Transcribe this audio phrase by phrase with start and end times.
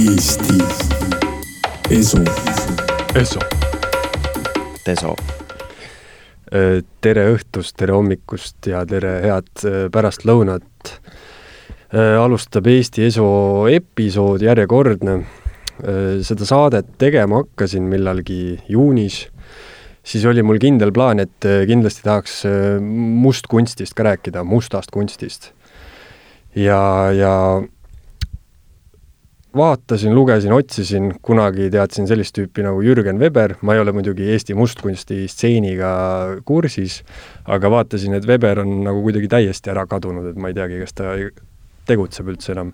[0.00, 0.54] Eesti
[1.90, 2.18] Esu.
[3.14, 3.40] Esso.
[4.86, 5.10] Deso.
[7.04, 10.92] tere õhtust, tere hommikust ja tere head äh, pärastlõunat.
[11.92, 13.26] alustab Eesti Esu
[13.68, 15.18] episood, järjekordne.
[16.24, 19.26] seda saadet tegema hakkasin millalgi juunis,
[20.04, 25.52] siis oli mul kindel plaan, et äh, kindlasti tahaks äh, mustkunstist ka rääkida, mustast kunstist.
[26.54, 27.34] ja, ja
[29.56, 34.54] vaatasin, lugesin, otsisin, kunagi teadsin sellist tüüpi nagu Jürgen Weber, ma ei ole muidugi Eesti
[34.54, 35.92] mustkunsti stseeniga
[36.46, 37.00] kursis,
[37.50, 40.94] aga vaatasin, et Weber on nagu kuidagi täiesti ära kadunud, et ma ei teagi, kas
[40.94, 41.16] ta
[41.90, 42.72] tegutseb üldse enam.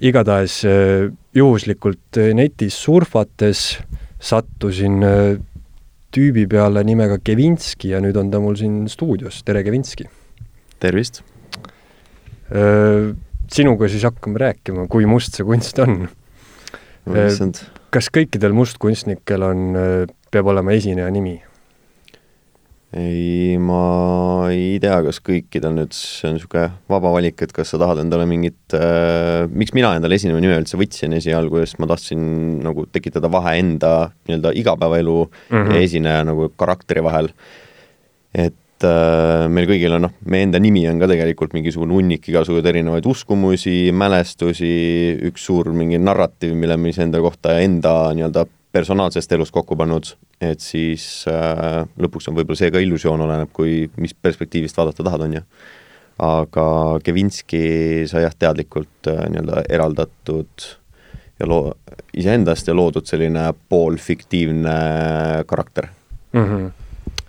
[0.00, 3.80] igatahes äh, juhuslikult äh, netis surfates
[4.20, 5.40] sattusin äh,
[6.14, 10.08] tüübi peale nimega Kevinski ja nüüd on ta mul siin stuudios, tere Kevinski!
[10.78, 11.24] tervist.
[13.52, 16.08] Sinuga siis hakkame rääkima, kui must see kunst on.
[17.08, 17.62] issand,
[17.94, 19.68] kas kõikidel mustkunstnikel on,
[20.32, 21.38] peab olema esineja nimi?
[22.96, 27.80] ei, ma ei tea, kas kõikidel nüüd, see on niisugune vaba valik, et kas sa
[27.80, 32.22] tahad endale mingit äh,, miks mina endale esinema nime üldse võtsin esialgu, sest ma tahtsin
[32.64, 33.92] nagu tekitada vahe enda
[34.28, 35.58] nii-öelda igapäevaelu mm.
[35.58, 35.74] -hmm.
[35.76, 37.28] ja esineja nagu karakteri vahel.
[38.32, 42.68] et äh, meil kõigil on noh, meie enda nimi on ka tegelikult mingisugune hunnik igasuguseid
[42.70, 44.70] erinevaid uskumusi, mälestusi,
[45.30, 50.12] üks suur mingi narratiiv, mille me siis enda kohta enda nii-öelda personaalsest elust kokku pannud,
[50.44, 55.24] et siis äh, lõpuks on võib-olla see ka illusioon, oleneb, kui, mis perspektiivist vaadata tahad,
[55.26, 55.44] on ju.
[56.24, 56.66] aga
[57.06, 57.62] Kevinski
[58.10, 60.68] sai jah, teadlikult äh, nii-öelda eraldatud
[61.38, 61.74] ja loo-,
[62.18, 64.76] iseendast ja loodud selline poolfiktiivne
[65.46, 65.88] karakter
[66.32, 66.44] mm.
[66.44, 66.70] -hmm.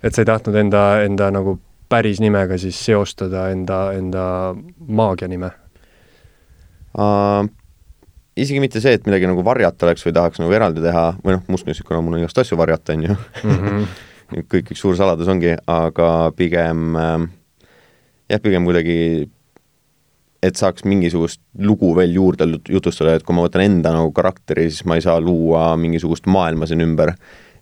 [0.03, 1.57] Et sa ei tahtnud enda, enda nagu
[1.89, 4.25] päris nimega siis seostada enda, enda
[4.87, 5.51] maagia nime
[6.97, 7.47] uh,.
[8.37, 11.43] isegi mitte see, et midagi nagu varjata oleks või tahaks nagu eraldi teha, või noh,
[11.47, 13.57] mustkunstnikuna mul on igast asju varjata, on ju mm.
[13.57, 14.45] -hmm.
[14.53, 17.27] kõik üks suur saladus ongi, aga pigem äh,
[18.29, 19.29] jah, pigem kuidagi
[20.43, 24.85] et saaks mingisugust lugu veel juurde jutustada, et kui ma võtan enda nagu karakteri, siis
[24.87, 27.13] ma ei saa luua mingisugust maailma siin ümber.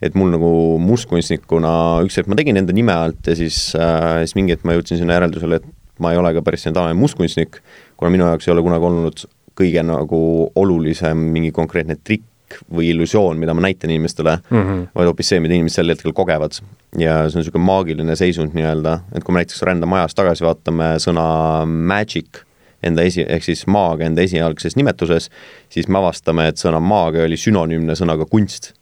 [0.01, 0.51] Et mul nagu
[0.83, 1.73] mustkunstnikuna
[2.05, 5.01] üks hetk ma tegin enda nime alt ja siis äh,, siis mingi hetk ma jõudsin
[5.01, 7.61] sinna järeldusele, et ma ei ole ka päris selline tavaline mustkunstnik,
[7.97, 9.27] kuna minu jaoks ei ole kunagi olnud
[9.57, 10.19] kõige nagu
[10.55, 14.87] olulisem mingi konkreetne trikk või illusioon, mida ma näitan inimestele Mm -hmm.
[14.95, 16.51] vaid hoopis see, mida inimesed sel hetkel kogevad.
[16.97, 20.95] ja see on niisugune maagiline seisund nii-öelda, et kui me näiteks rändame ajas tagasi, vaatame
[21.03, 22.47] sõna magic
[22.83, 25.29] enda esi, ehk siis maagia enda esialgses nimetuses,
[25.69, 28.73] siis me avastame, et sõna maagia oli sünonüümne sõnaga kunst.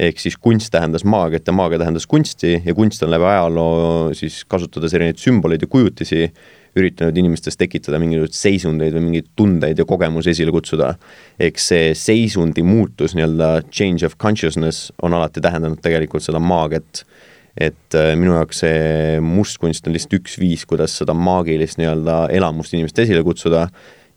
[0.00, 4.44] Ehk siis kunst tähendas maagiat ja maagia tähendas kunsti ja kunst on läbi ajaloo siis
[4.48, 6.22] kasutades erinevaid sümboleid ja kujutisi
[6.78, 10.94] üritanud inimestes tekitada mingisuguseid seisundeid või mingeid tundeid ja kogemusi esile kutsuda.
[11.40, 17.04] eks see seisundi muutus nii-öelda change of consciousness on alati tähendanud tegelikult seda maagiat.
[17.58, 22.74] et äh, minu jaoks see mustkunst on lihtsalt üks viis, kuidas seda maagilist nii-öelda elamust
[22.74, 23.66] inimeste esile kutsuda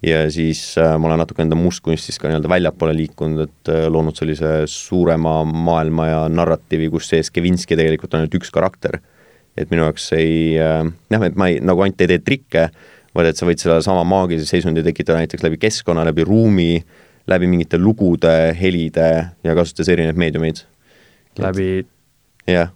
[0.04, 4.18] ja siis äh, ma olen natuke enda mustkunstist ka nii-öelda väljapoole liikunud, et äh, loonud
[4.20, 9.00] sellise suurema maailma ja narratiivi, kus sees Kevinski tegelikult on ainult üks karakter.
[9.58, 12.68] et minu jaoks ei jah, et ma ei, nagu ainult ei tee trikke,
[13.14, 16.84] vaid et sa võid sedasama maagilise seisundi tekitada näiteks läbi keskkonna, läbi ruumi,
[17.30, 19.10] läbi mingite lugude, helide
[19.46, 20.64] ja kasutades erinevaid meediumeid.
[21.40, 21.84] läbi
[22.50, 22.74] jah,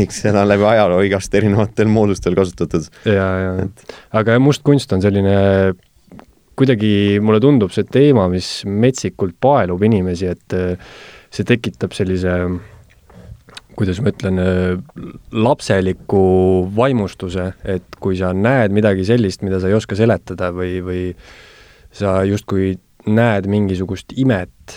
[0.00, 2.88] eks seda on läbi ajaloo igast erinevatel moodustel kasutatud.
[3.06, 3.52] ja, ja,
[4.18, 5.36] aga mustkunst on selline,
[6.58, 10.92] kuidagi mulle tundub see teema, mis metsikult paelub inimesi, et äh,
[11.32, 12.36] see tekitab sellise,
[13.78, 14.40] kuidas ma ütlen,
[15.32, 16.24] lapseliku
[16.76, 21.04] vaimustuse, et kui sa näed midagi sellist, mida sa ei oska seletada või, või
[21.92, 22.74] sa justkui
[23.08, 24.76] näed mingisugust imet,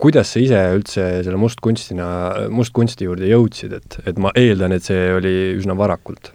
[0.00, 2.08] kuidas sa ise üldse selle mustkunstina,
[2.52, 6.32] mustkunsti juurde jõudsid, et, et ma eeldan, et see oli üsna varakult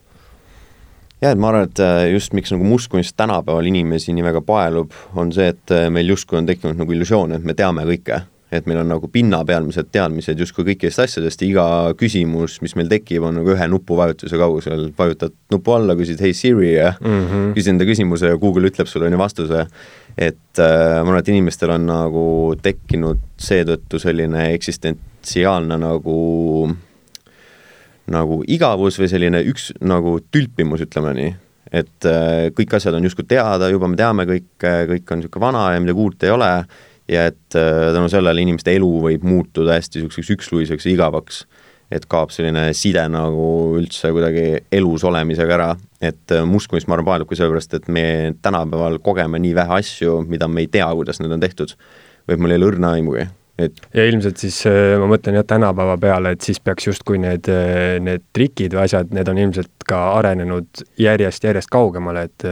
[1.21, 4.93] jah, et ma arvan, et äh, just miks nagu mustkunst tänapäeval inimesi nii väga paelub,
[5.17, 8.25] on see, et äh, meil justkui on tekkinud nagu illusioon, et me teame kõike.
[8.51, 11.65] et meil on nagu pinnapealmised teadmised justkui kõikidest asjadest ja iga
[11.95, 16.73] küsimus, mis meil tekib, on nagu ühe nupuvajutuse kaugusel, vajutad nupu alla, küsid hei Siri
[16.73, 17.21] ja mm.
[17.29, 17.53] -hmm.
[17.55, 19.65] küsid enda küsimuse ja Google ütleb sulle on ju vastuse.
[20.17, 22.25] et äh, ma arvan, et inimestel on nagu
[22.61, 26.75] tekkinud seetõttu selline eksistentsiaalne nagu
[28.11, 31.33] nagu igavus või selline üks nagu tülpimus, ütleme nii.
[31.71, 35.67] et äh, kõik asjad on justkui teada, juba me teame kõike, kõik on niisugune vana
[35.75, 36.51] ja midagi uut ei ole
[37.11, 41.45] ja et äh, tänu sellele inimeste elu võib muutuda hästi niisuguseks üksluiseks ja igavaks.
[41.91, 47.09] et kaob selline side nagu üldse kuidagi elus olemisega ära, et äh, mustkunst, ma arvan,
[47.09, 48.05] paelubki sellepärast, et me
[48.41, 51.75] tänapäeval kogeme nii vähe asju, mida me ei tea, kuidas need on tehtud.
[52.27, 53.25] või et mul ei ole õrna aimugi,
[53.67, 57.49] et ja ilmselt siis äh, ma mõtlen jah, tänapäeva peale, et siis peaks justkui need,
[57.51, 62.49] äh, need trikid või asjad, need on ilmselt ka arenenud järjest-järjest kaugemale, et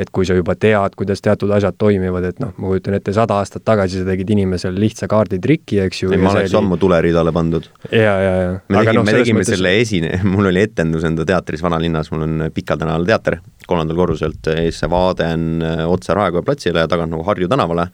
[0.00, 3.36] et kui sa juba tead, kuidas teatud asjad toimivad, et noh, ma kujutan ette, sada
[3.42, 6.12] aastat tagasi sa tegid inimesele lihtsa kaarditriki, eks ju.
[6.16, 6.58] ma oleks oli...
[6.62, 7.68] ammu tuleridale pandud.
[7.90, 8.54] ja, ja, ja.
[8.72, 9.52] me tegime no,, me tegime mõttes...
[9.52, 14.52] selle esine-, mul oli etendus enda teatris Vanalinnas, mul on Pikal tänaval teater, kolmandal korruselt,
[14.56, 15.48] ees see vaade on
[15.92, 17.90] otse Raekoja platsile ja tagant nagu Harju tänavale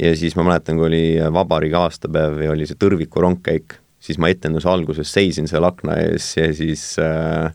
[0.00, 1.04] ja siis ma mäletan, kui oli
[1.34, 6.32] vabariigi aastapäev ja oli see Tõrviku rongkäik, siis ma etenduse alguses seisin seal akna ees
[6.38, 7.52] ja siis äh,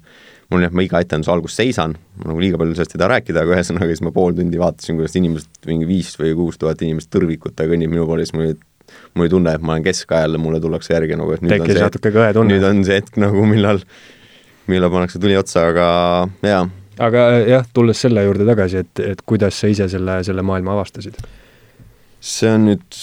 [0.52, 3.44] mul jah, ma iga etenduse alguses seisan, ma nagu liiga palju sellest ei taha rääkida,
[3.44, 7.12] aga ühesõnaga siis ma pool tundi vaatasin, kuidas inimesed, mingi viis või kuus tuhat inimest
[7.14, 8.58] tõrvikutega kõnnib minu poole, siis mul oli
[9.14, 11.82] mul oli tunne, et ma olen keskajal ja mulle tullakse järgi nagu, et nüüd Tekkis
[11.82, 13.82] on see hetk, nüüd on see hetk nagu, millal,
[14.72, 15.88] millal pannakse tuli otsa, aga
[16.48, 16.62] jaa.
[17.10, 21.20] aga jah, tulles selle juurde tagasi, et, et kuidas sa ise selle, selle maailma avastasid?
[22.24, 23.02] See on nüüd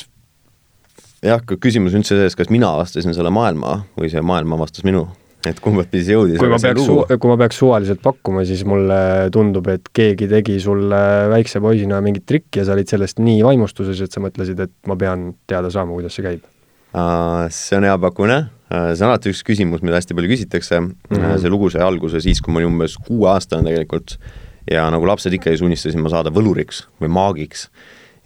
[1.25, 5.07] jah, küsimus üldse selles, kas mina avastasin selle maailma või see maailm avastas minu,
[5.49, 6.41] et kumbat pidi see jõudis.
[6.41, 6.89] kui ma peaks,
[7.21, 8.99] kui ma peaks suvaliselt pakkuma, siis mulle
[9.35, 11.01] tundub, et keegi tegi sulle
[11.33, 14.99] väikse poisina mingit trikki ja sa olid sellest nii vaimustuses, et sa mõtlesid, et ma
[15.01, 16.45] pean teada saama, kuidas see käib.
[17.51, 18.39] See on hea pakkumine,
[18.71, 21.41] see on alati üks küsimus, mida hästi palju küsitakse mm, -hmm.
[21.43, 24.19] see lugu sai alguse siis, kui ma olin umbes kuueaastane tegelikult
[24.71, 27.67] ja nagu lapsed ikka, siis unistasin ma saada võluriks või maagiks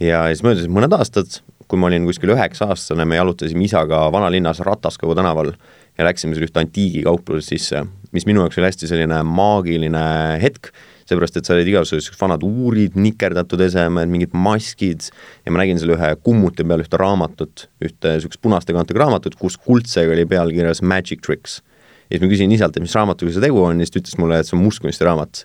[0.02, 5.16] ja siis möödusid mõned aastad, kui ma olin kuskil üheksa-aastane, me jalutasime isaga vanalinnas Rataskogu
[5.18, 5.52] tänaval
[5.98, 7.82] ja läksime seal ühte antiigikauplusest sisse,
[8.14, 10.04] mis minu jaoks oli hästi selline maagiline
[10.42, 10.70] hetk,
[11.08, 15.08] seepärast et seal olid igasugused vanad uurid, nikerdatud esemed, mingid maskid
[15.44, 19.58] ja ma nägin seal ühe kummuti peal ühte raamatut, ühte niisugust punaste kaantega raamatut, kus
[19.60, 21.60] kuldsega oli peal kirjas Magic Tricks.
[22.08, 24.20] ja siis ma küsin isalt, et mis raamatuga see tegu on ja siis ta ütles
[24.20, 25.44] mulle, et see on mustkunstiraamat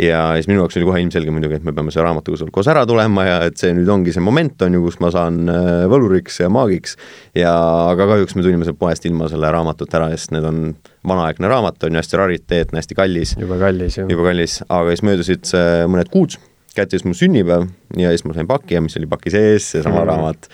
[0.00, 2.68] ja siis minu jaoks oli kohe ilmselge muidugi, et me peame selle raamatuga seal koos
[2.72, 5.86] ära tulema ja et see nüüd ongi see moment, on ju, kus ma saan äh,
[5.90, 6.96] võluriks ja maagiks
[7.36, 7.52] ja
[7.92, 10.62] aga kahjuks me tulime sealt poest ilma selle raamatut ära, sest need on
[11.06, 13.36] vanaaegne raamat, on ju hästi rariteetne, hästi kallis.
[13.40, 14.10] jube kallis, jah.
[14.12, 15.52] jube kallis, aga siis möödusid
[15.92, 16.36] mõned kuud,
[16.76, 20.02] kätte siis mu sünnipäev ja siis ma sain paki ja mis oli paki sees, seesama
[20.02, 20.10] mm.
[20.12, 20.50] raamat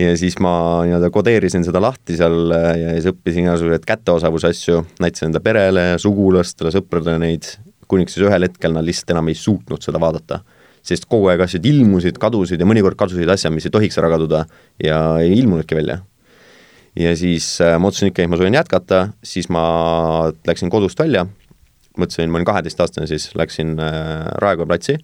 [0.00, 0.52] ja siis ma
[0.86, 5.90] nii-öelda kodeerisin seda lahti seal äh, ja siis õppisin igasuguseid kätteosavuse asju, näitasin enda perele,
[6.00, 7.50] sugulastele, sõpradele neid
[7.90, 10.42] kuniks siis ühel hetkel nad lihtsalt enam ei suutnud seda vaadata.
[10.80, 14.46] sest kogu aeg asjad ilmusid, kadusid ja mõnikord kadusid asjad, mis ei tohiks ära kaduda
[14.80, 16.00] ja ei ilmunudki välja.
[16.96, 19.64] ja siis äh, ma otsustasin ikka, et ma soovin jätkata, siis ma
[20.46, 21.26] läksin kodust välja,
[21.98, 24.96] mõtlesin, ma olin kaheteistaastane siis, läksin äh, Raekoja platsi,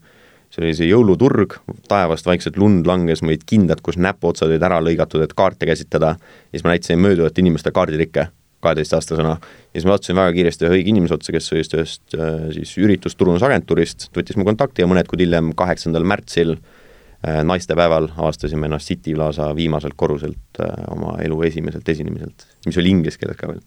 [0.50, 1.59] see oli see jõuluturg,
[1.91, 6.17] taevast vaikselt lund langes, ma olid kindad, kus näpuotsad olid ära lõigatud, et kaarte käsitleda,
[6.17, 8.31] ja siis ma näitasin mööduvate inimeste kaardirikke
[8.67, 9.37] kaheteistaastasena.
[9.39, 12.75] ja siis ma sattusin väga kiiresti ühe õige inimese otsa, kes oli ühest äh, siis
[12.83, 19.15] üritusturundusagentuurist, võttis mu kontakti ja mõned kuud hiljem, kaheksandal märtsil äh, naistepäeval avastasime ennast City
[19.17, 23.65] Plaza viimaselt korruselt äh, oma elu esimeselt esinemiselt, mis oli inglise keeles ka veel.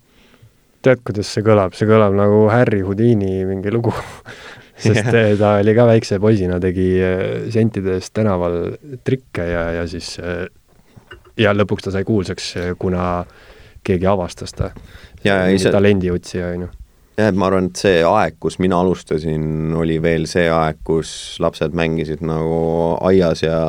[0.85, 3.93] tead, kuidas see kõlab, see kõlab nagu Harry Houdini mingi lugu
[4.85, 5.35] sest yeah.
[5.39, 6.89] ta oli ka väikse poisina, tegi
[7.51, 10.15] sentide eest tänaval trikke ja, ja siis
[11.39, 13.48] ja lõpuks ta sai kuulsaks, kuna äh,
[13.83, 14.71] keegi avastas ta.
[15.71, 16.69] talendiutsija, on ju
[17.19, 19.45] jah, et ma arvan, et see aeg, kus mina alustasin,
[19.77, 21.11] oli veel see aeg, kus
[21.43, 22.59] lapsed mängisid nagu
[23.09, 23.59] aias ja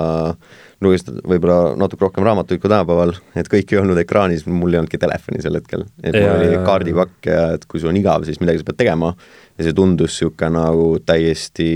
[0.81, 5.00] lugesid võib-olla natuke rohkem raamatuid kui tänapäeval, et kõik ei olnud ekraanis, mul ei olnudki
[5.00, 5.85] telefoni sel hetkel.
[6.02, 9.12] et mul oli kaardipakk ja et kui sul on igav, siis midagi sa pead tegema.
[9.59, 11.71] Ja see tundus niisugune nagu täiesti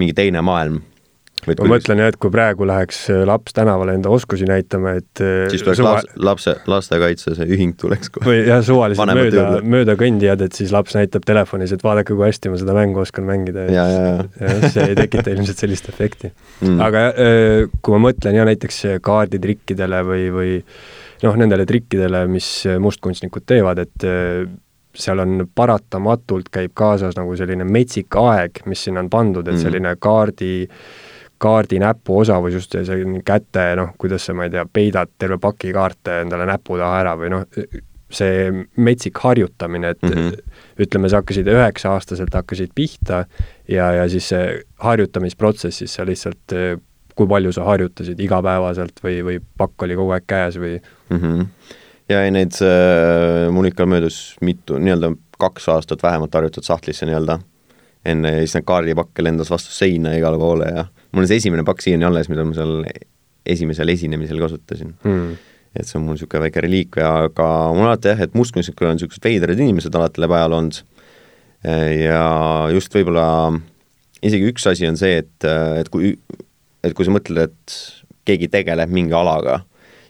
[0.00, 0.80] mingi teine maailm
[1.48, 5.46] ma mõtlen jah, et kui praegu läheks äh, laps tänavale enda oskusi näitama, et äh,
[5.52, 5.94] siis tuleks suva...
[5.98, 8.26] laps, lapse, lastekaitse see ühing tuleks kohe.
[8.28, 9.46] või jah, suvaliselt mööda,
[9.76, 13.28] mööda kõndijad, et siis laps näitab telefonis, et vaadake, kui hästi ma seda mängu oskan
[13.28, 14.26] mängida ja, ja, ja.
[14.40, 16.82] ja see ei tekita ilmselt sellist efekti mm..
[16.84, 20.58] aga äh, kui ma mõtlen jah, näiteks kaarditrikkidele või, või
[21.24, 24.06] noh, nendele trikkidele, mis mustkunstnikud teevad, et
[24.94, 29.62] seal on paratamatult, käib kaasas nagu selline metsik aeg, mis sinna on pandud, et mm.
[29.64, 30.84] selline kaardi äh,
[31.44, 35.74] kaardi näpuosavus, just see, see käte noh, kuidas sa, ma ei tea, peidad terve paki
[35.76, 37.44] kaarte endale näpu taha ära või noh,
[38.14, 40.58] see metsik harjutamine, et mm -hmm.
[40.86, 43.24] ütleme, sa hakkasid üheksa-aastaselt hakkasid pihta
[43.68, 46.54] ja, ja siis see harjutamisprotsessis sa lihtsalt,
[47.14, 50.76] kui palju sa harjutasid igapäevaselt või, või pakk oli kogu aeg käes või
[51.10, 51.18] mm?
[51.18, 51.46] -hmm.
[52.08, 57.38] ja ei, neid äh,, mul ikka möödus mitu, nii-öelda kaks aastat vähemalt harjutatud sahtlisse nii-öelda,
[58.04, 60.84] enne siis need kaardipakke lendas vastu seina igale poole ja
[61.14, 62.84] mul on see esimene pakk siiani alles, mida ma seal
[63.54, 64.94] esimesel esinemisel kasutasin.
[65.04, 65.34] Mm..
[65.74, 69.24] et see on mul niisugune väike reliikvia, aga mul alati jah, et mustkunstnikel on niisugused
[69.24, 70.82] veidrad inimesed alati läbi ajaloo olnud.
[71.64, 72.24] Ja
[72.74, 73.26] just võib-olla
[74.24, 75.46] isegi üks asi on see, et,
[75.80, 76.12] et kui,
[76.84, 77.76] et kui sa mõtled, et
[78.28, 79.62] keegi tegeleb mingi alaga,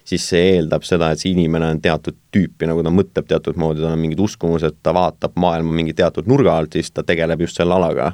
[0.05, 3.83] siis see eeldab seda, et see inimene on teatud tüüpi, nagu ta mõtleb teatud moodi,
[3.83, 7.59] tal on mingid uskumused, ta vaatab maailma mingi teatud nurga alt, siis ta tegeleb just
[7.61, 8.13] selle alaga.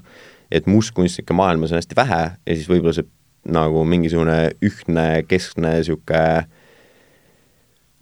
[0.51, 3.09] Et mustkunstnike maailmas on hästi vähe ja siis võib-olla see
[3.51, 6.47] nagu mingisugune ühtne keskne niisugune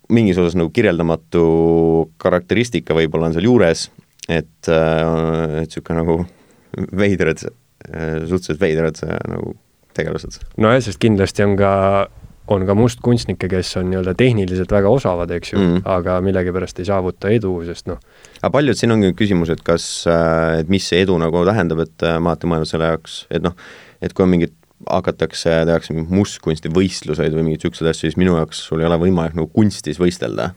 [0.09, 1.45] mingis osas nagu kirjeldamatu
[2.21, 3.89] karakteristika võib-olla on seal juures,
[4.29, 6.19] et, äh, et niisugune nagu
[6.97, 9.55] veidrad, äh, suhteliselt veidrad äh, nagu
[9.97, 10.41] tegelased.
[10.57, 11.73] nojah, sest kindlasti on ka,
[12.49, 16.89] on ka mustkunstnikke, kes on nii-öelda tehniliselt väga osavad, eks ju mm., aga millegipärast ei
[16.89, 18.01] saavuta edu, sest noh.
[18.41, 19.85] aga paljud, siin ongi küsimus, et kas,
[20.59, 23.57] et mis see edu nagu tähendab, et ma alati mõelnud selle jaoks, et noh,
[24.05, 28.61] et kui on mingid hakatakse, tehakse mingeid mustkunstivõistluseid või mingeid niisuguseid asju, siis minu jaoks
[28.69, 30.53] sul ei ole võimalik nagu kunstis võistelda.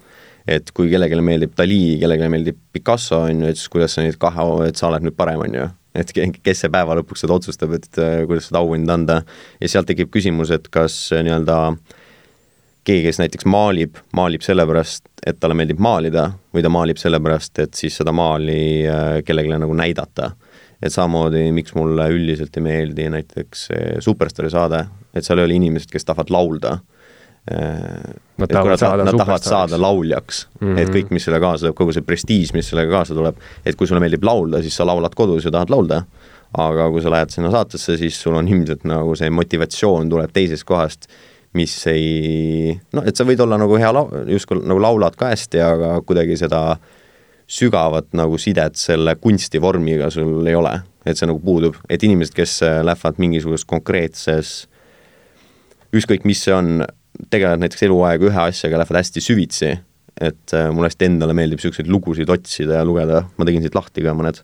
[0.48, 4.18] et kui kellelegi meeldib Dali, kellelegi meeldib Picasso, on ju, et siis kuidas sa neid
[4.18, 5.68] kahe, et sa oled nüüd parem, on ju.
[5.94, 9.22] et kes see päeva lõpuks seda otsustab, et äh, kuidas seda auhinda anda.
[9.62, 11.58] ja sealt tekib küsimus, et kas äh, nii-öelda
[12.84, 17.78] keegi, kes näiteks maalib, maalib sellepärast, et talle meeldib maalida või ta maalib sellepärast, et
[17.78, 20.32] siis seda maali äh, kellelegi nagu näidata
[20.82, 23.68] et samamoodi, miks mulle üldiselt ei meeldi näiteks
[24.02, 26.80] Superstaari saade, et seal ei ole inimesed, kes tahavad laulda.
[27.42, 30.80] Nad tahavad saada nad tahavad saada lauljaks mm, -hmm.
[30.82, 33.90] et kõik, mis selle kaasa tuleb, kogu see prestiiž, mis sellega kaasa tuleb, et kui
[33.90, 36.04] sulle meeldib laulda, siis sa laulad kodus ja tahad laulda,
[36.54, 40.68] aga kui sa lähed sinna saatesse, siis sul on ilmselt nagu see motivatsioon tuleb teisest
[40.70, 41.10] kohast,
[41.58, 45.66] mis ei noh, et sa võid olla nagu hea lau-, justkui nagu laulad ka hästi,
[45.66, 47.01] aga kuidagi seda äh,
[47.52, 50.74] sügavat nagu sidet selle kunstivormiga sul ei ole,
[51.06, 54.54] et see nagu puudub, et inimesed, kes äh, lähevad mingisuguses konkreetses,
[55.92, 56.86] ükskõik mis see on,
[57.34, 59.72] tegelevad näiteks eluaeg ühe asjaga, lähevad hästi süvitsi,
[60.22, 64.06] et äh, mulle hästi endale meeldib niisuguseid lugusid otsida ja lugeda, ma tegin siit lahti
[64.06, 64.40] ka mõned,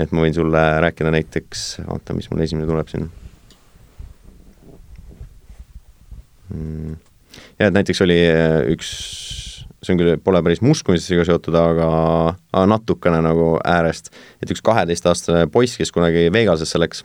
[0.00, 3.10] et ma võin sulle rääkida näiteks, oota, mis mul esimene tuleb siin.
[6.50, 6.96] Mm..
[7.60, 8.88] ja et näiteks oli äh, üks
[9.80, 11.88] see on küll, pole päris mustkunstiga seotud, aga,
[12.52, 17.04] aga natukene nagu äärest, et üks kaheteistaastane poiss, kes kunagi Vegasesse läks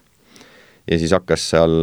[0.91, 1.77] ja siis hakkas seal,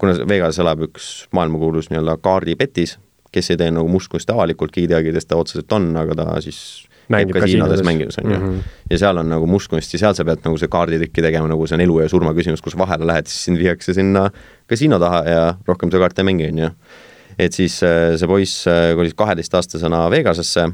[0.00, 2.96] kuna Vegases elab üks maailmakuulus nii-öelda kaardipetis,
[3.34, 6.30] kes ei tee nagu mustkunsti avalikult, keegi ei teagi, kes ta otseselt on, aga ta
[6.44, 6.60] siis
[7.10, 8.38] mängib kasiinodes mängimas, on ju.
[8.38, 8.58] -hmm.
[8.90, 11.74] ja seal on nagu mustkunst ja seal sa pead nagu see kaarditrikki tegema, nagu see
[11.74, 14.30] on elu ja surma küsimus, kus vahele lähed, siis sind viiakse sinna
[14.70, 16.70] kasiino taha ja rohkem sa kaarte ei mängi, on ju
[17.40, 20.66] et siis äh, see poiss äh, kolis kaheteistaastasena Vegasesse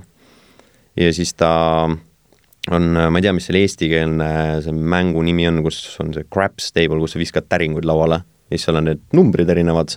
[0.96, 1.50] ja siis ta
[1.86, 4.30] on, äh, ma ei tea, mis selle eestikeelne
[4.64, 8.56] see mängu nimi on, kus on see craps table, kus sa viskad täringuid lauale ja
[8.56, 9.96] siis seal on need numbrid erinevad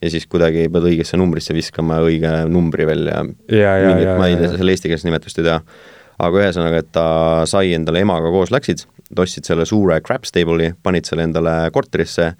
[0.00, 4.28] ja siis kuidagi pead õigesse numbrisse viskama õige numbri veel ja, ja, ja mingit, ma
[4.30, 5.58] ei tea, selle eestikeelset nimetust ei tea.
[6.20, 7.08] aga ühesõnaga, et ta
[7.48, 8.84] sai endale emaga koos läksid,
[9.16, 12.32] ostsid selle suure craps table'i, panid selle endale korterisse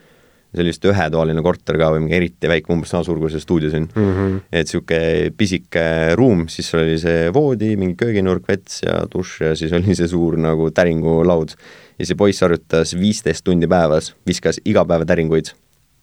[0.51, 3.43] see oli vist ühetoaline korter ka või mingi eriti väike, umbes sama suur kui see
[3.43, 4.11] stuudio siin mm.
[4.17, 4.41] -hmm.
[4.51, 5.85] et niisugune pisike
[6.19, 10.39] ruum, siis oli see voodi, mingi kööginurk, vets ja dušš ja siis oli see suur
[10.39, 11.55] nagu täringulaud.
[11.99, 15.55] ja see poiss harjutas viisteist tundi päevas, viskas iga päev täringuid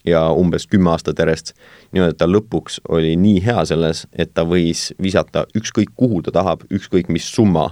[0.08, 1.54] ja umbes kümme aastat järjest.
[1.92, 6.32] niimoodi, et ta lõpuks oli nii hea selles, et ta võis visata ükskõik kuhu ta
[6.32, 7.72] tahab, ükskõik mis summa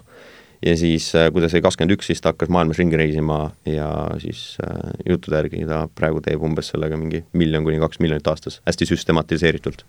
[0.65, 3.89] ja siis, äh, kui ta sai kakskümmend üks, siis ta hakkas maailmas ringi reisima ja
[4.22, 8.62] siis äh, juttude järgi ta praegu teeb umbes sellega mingi miljon kuni kaks miljonit aastas,
[8.65, 9.86] hästi süstematiseeritult.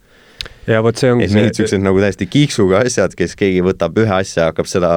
[0.68, 4.50] ja vot see ongi see niisugused nagu täiesti kiiksuga asjad, kes keegi võtab ühe asja,
[4.50, 4.90] hakkab seda,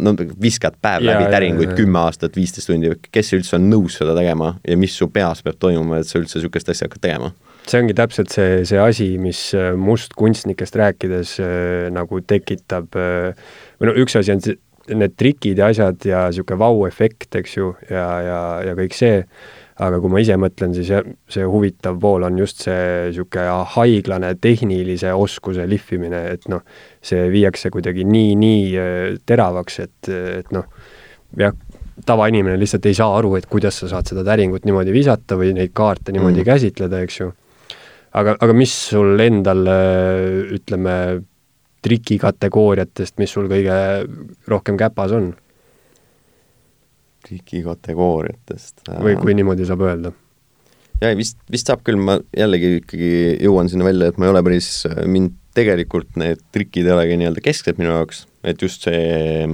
[0.00, 4.16] no viskad päev ja, läbi täringuid kümme aastat, viisteist tundi, kes üldse on nõus seda
[4.16, 7.34] tegema ja mis su peas peab toimuma, et sa üldse niisugust asja hakkad tegema?
[7.66, 13.34] see ongi täpselt see, see asi, mis äh, mustkunstnikest rääkides äh, nagu tekitab äh,
[13.80, 14.58] või no üks asi on see,
[14.94, 19.22] need trikid ja asjad ja niisugune vau-efekt, eks ju, ja, ja, ja kõik see,
[19.82, 20.90] aga kui ma ise mõtlen, siis
[21.32, 26.64] see huvitav pool on just see niisugune haiglane tehnilise oskuse lihvimine, et noh,
[27.04, 30.68] see viiakse kuidagi nii, nii äh, teravaks, et, et noh,
[31.40, 31.56] jah,
[32.06, 35.72] tavainimene lihtsalt ei saa aru, et kuidas sa saad seda täringut niimoodi visata või neid
[35.76, 36.48] kaarte niimoodi mm.
[36.48, 37.30] käsitleda, eks ju.
[38.16, 40.96] aga, aga mis sul endal, äh, ütleme,
[41.86, 43.80] trikikategooriatest, mis sul kõige
[44.50, 45.32] rohkem käpas on?
[47.26, 48.86] trikikategooriatest?
[49.02, 50.12] või kui niimoodi saab öelda?
[51.02, 53.10] jaa, vist, vist saab küll, ma jällegi ikkagi
[53.44, 54.70] jõuan sinna välja, et ma ei ole päris,
[55.06, 59.48] mind tegelikult need trikid ei olegi nii-öelda kesksed minu jaoks, et just see,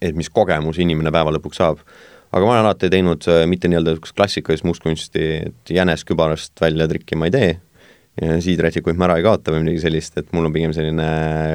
[0.00, 1.82] et mis kogemus inimene päeva lõpuks saab.
[2.30, 7.18] aga ma olen alati teinud mitte nii-öelda niisugust klassikalist mustkunsti, et jänes kübarast välja trikki
[7.18, 7.50] ma ei tee,
[8.18, 11.06] siidrätikuid ma ära ei kaota või midagi sellist, et mul on pigem selline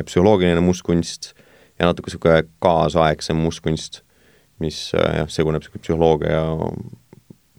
[0.07, 1.33] psühholoogiline mustkunst
[1.79, 4.01] ja natuke niisugune kaasaegsem mustkunst,
[4.63, 6.71] mis äh, jah, seguneb niisugune psühholoogia ja,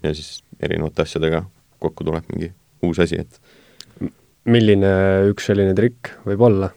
[0.07, 1.43] ja siis erinevate asjadega
[1.83, 2.51] kokku tuleb mingi
[2.83, 4.11] uus asi, et
[4.49, 4.91] milline
[5.31, 6.71] üks selline trikk võib olla,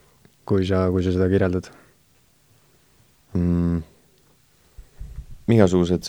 [0.48, 1.70] kui sa, kui sa seda kirjeldad
[3.38, 3.80] mm,?
[5.50, 6.06] igasugused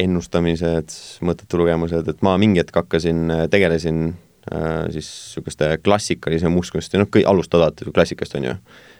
[0.00, 0.94] ennustamised,
[1.28, 4.06] mõttetu lugemused, et ma mingi hetk hakkasin, tegelesin
[4.90, 8.54] siis niisuguste klassikalise mustkunsti, noh, kõik alustavad klassikast, on ju.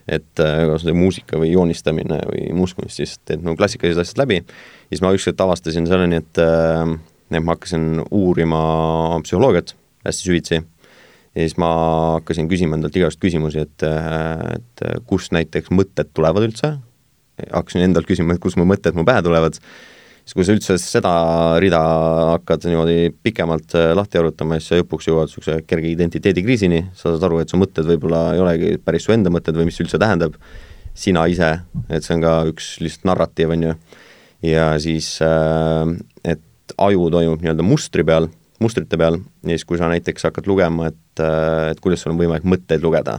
[0.06, 4.40] et äh, kas see muusika või joonistamine või mustkunst, siis teed nagu klassikalised asjad läbi,
[4.90, 6.94] siis ma ükskord avastasin selleni, et äh,
[7.32, 8.60] et ma hakkasin uurima
[9.24, 10.60] psühholoogiat hästi süvitsi.
[11.32, 11.68] Ja siis ma
[12.18, 13.84] hakkasin küsima endalt igasuguseid küsimusi, et,
[14.52, 16.74] et kust näiteks mõtted tulevad üldse,
[17.46, 19.56] hakkasin endalt küsima, et kust mu mõtted mu pähe tulevad
[20.22, 21.12] siis kui sa üldse seda
[21.62, 21.80] rida
[22.36, 27.26] hakkad niimoodi pikemalt äh, lahti arutama, siis sa lõpuks jõuad niisuguse kerge identiteedikriisini, sa saad
[27.26, 30.36] aru, et su mõtted võib-olla ei olegi päris su enda mõtted või mis üldse tähendab
[30.94, 31.50] sina ise,
[31.88, 33.74] et see on ka üks lihtsalt narratiiv, on ju.
[34.52, 35.96] ja siis, äh,
[36.34, 38.30] et aju toimub nii-öelda mustri peal,
[38.62, 42.22] mustrite peal ja siis, kui sa näiteks hakkad lugema, et, äh, et kuidas sul on
[42.22, 43.18] võimalik mõtteid lugeda,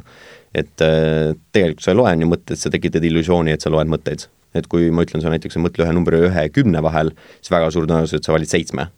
[0.53, 4.27] et tegelikult sa ei loe on ju mõtteid, sa tekitad illusiooni, et sa loed mõtteid
[4.55, 7.71] et kui ma ütlen sulle näiteks, mõtle ühe numbri ühe ja kümne vahel, siis väga
[7.73, 8.89] suur tõenäosus, et sa valid seitsme.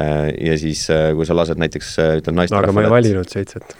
[0.00, 3.04] Äh, ja siis, äh, kui sa lased näiteks, äh, ütled naisterahvale no aga ma ei
[3.04, 3.76] valinud seitset.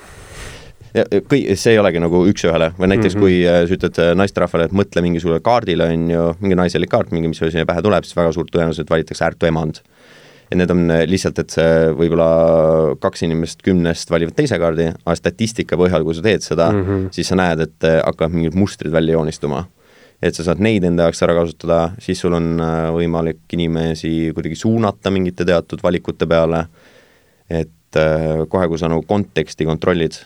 [0.95, 3.64] ja kõi-, see ei olegi nagu üks-ühele, või näiteks mm -hmm.
[3.64, 7.43] kui sa ütled naisterahvale, et mõtle mingisugusele kaardile, on ju, mingi naiselik kaart, mingi, mis
[7.43, 9.83] sinna pähe tuleb, siis väga suur tõenäosus, et valitakse Äärtu emand
[10.53, 15.75] et need on lihtsalt, et see võib-olla kaks inimest kümnest valivad teise kaardi, aga statistika
[15.81, 17.07] põhjal, kui sa teed seda mm, -hmm.
[17.11, 19.64] siis sa näed, et hakkavad mingid mustrid välja joonistuma
[20.25, 24.57] et sa saad neid enda jaoks ära kasutada, siis sul on äh, võimalik inimesi kuidagi
[24.57, 26.64] suunata mingite teatud valikute peale,
[27.52, 30.16] et äh, kohe, kui sa nagu konteksti kontrollid,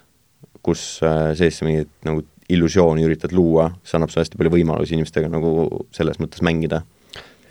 [0.62, 5.28] kus äh, sees mingit nagu illusiooni üritad luua, see annab sulle hästi palju võimalusi inimestega
[5.32, 6.84] nagu selles mõttes mängida.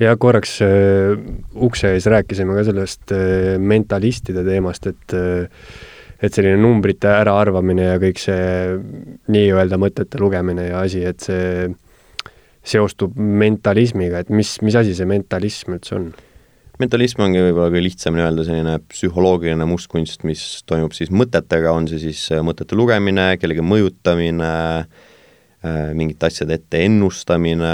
[0.01, 1.17] Ja korraks äh,
[1.65, 5.69] ukse ees rääkisime ka sellest äh, mentalistide teemast, et äh,
[6.17, 8.77] et selline numbrite äraarvamine ja kõik see
[9.29, 11.67] nii-öelda mõtete lugemine ja asi, et see
[12.67, 16.09] seostub mentalismiga, et mis, mis asi see mentalism üldse on?
[16.81, 22.01] mentalism ongi võib-olla kõige lihtsamini öelda selline psühholoogiline mustkunst, mis toimub siis mõtetega, on see
[22.03, 24.51] siis äh, mõtete lugemine, kellegi mõjutamine,
[24.83, 27.73] äh, mingite asjade ette ennustamine,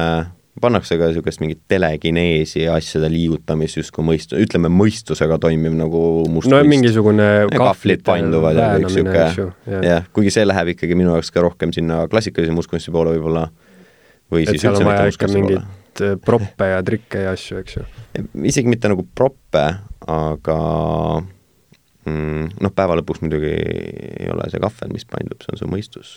[0.63, 6.51] pannakse ka niisugust mingit telekineesi ja asjade liigutamist justkui mõist-, ütleme mõistusega toimiv nagu must
[6.51, 11.43] no mingisugune kahvlid painduvad ja kõik niisugune, jah, kuigi see läheb ikkagi minu jaoks ka
[11.43, 13.49] rohkem sinna klassikalise mustkunsti poole võib-olla
[14.31, 17.87] või et siis on vaja ikka mingeid äh, proppe ja trikke ja asju, eks ju?
[18.49, 19.65] isegi mitte nagu proppe,
[20.09, 20.59] aga
[22.05, 26.15] mm, noh, päeva lõpuks muidugi ei ole see kahvel, mis paindub, see on su mõistus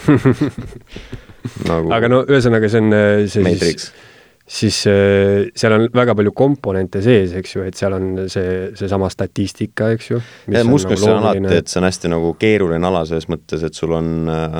[1.70, 3.90] nagu aga no ühesõnaga, see on äh, see Matrix.
[3.90, 4.08] siis
[4.50, 9.10] siis äh, seal on väga palju komponente sees, eks ju, et seal on see, seesama
[9.12, 10.20] statistika, eks ju.
[10.66, 13.94] musklisse nagu on alati, et see on hästi nagu keeruline ala selles mõttes, et sul
[13.94, 14.58] on äh,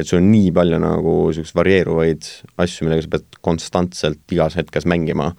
[0.00, 2.28] et sul on nii palju nagu niisuguseid varieeruvaid
[2.64, 5.30] asju, millega sa pead konstantselt igas hetkes mängima,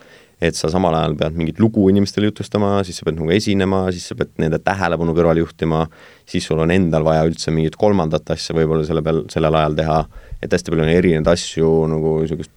[0.41, 4.07] et sa samal ajal pead mingit lugu inimestele jutustama, siis sa pead nagu esinema, siis
[4.09, 5.83] sa pead nende tähelepanu kõrvale juhtima,
[6.29, 9.99] siis sul on endal vaja üldse mingit kolmandat asja võib-olla selle peal, sellel ajal teha,
[10.41, 12.53] et hästi palju on erinevaid asju nagu niisugust,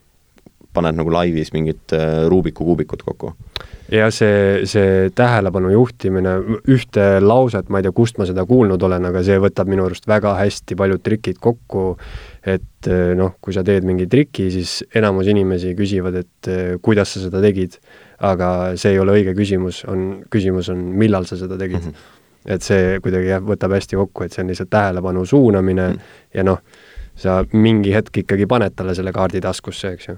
[0.75, 3.35] paned nagu laivis mingit äh, Rubiku kuubikut kokku
[3.93, 6.35] ja see, see tähelepanu juhtimine,
[6.73, 10.09] ühte lauset, ma ei tea, kust ma seda kuulnud olen, aga see võtab minu arust
[10.09, 11.85] väga hästi paljud trikid kokku,
[12.41, 17.15] et eh, noh, kui sa teed mingi triki, siis enamus inimesi küsivad, et eh, kuidas
[17.15, 17.77] sa seda tegid,
[18.25, 21.93] aga see ei ole õige küsimus, on, küsimus on, millal sa seda tegid mm.
[21.93, 22.53] -hmm.
[22.57, 26.21] et see kuidagi jah, võtab hästi kokku, et see on lihtsalt tähelepanu suunamine mm -hmm.
[26.35, 26.63] ja noh,
[27.17, 30.17] sa mingi hetk ikkagi paned talle selle kaardi taskusse, eks ju.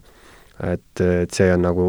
[0.64, 1.88] Et, et see on nagu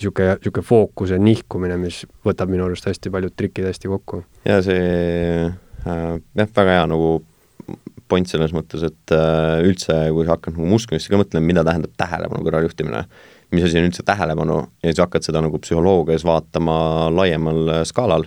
[0.00, 4.22] niisugune, niisugune fookuse nihkumine, mis võtab minu arust hästi paljud trikid hästi kokku.
[4.48, 7.18] ja see äh, jah, väga hea nagu
[8.10, 11.92] point selles mõttes, et äh, üldse, kui sa hakkad nagu musklisse ka mõtlema, mida tähendab
[12.00, 13.04] tähelepanu kõrvaljuhtimine,
[13.54, 16.78] mis asi on üldse tähelepanu ja siis hakkad seda nagu psühholoogias vaatama
[17.14, 18.26] laiemal äh, skaalal,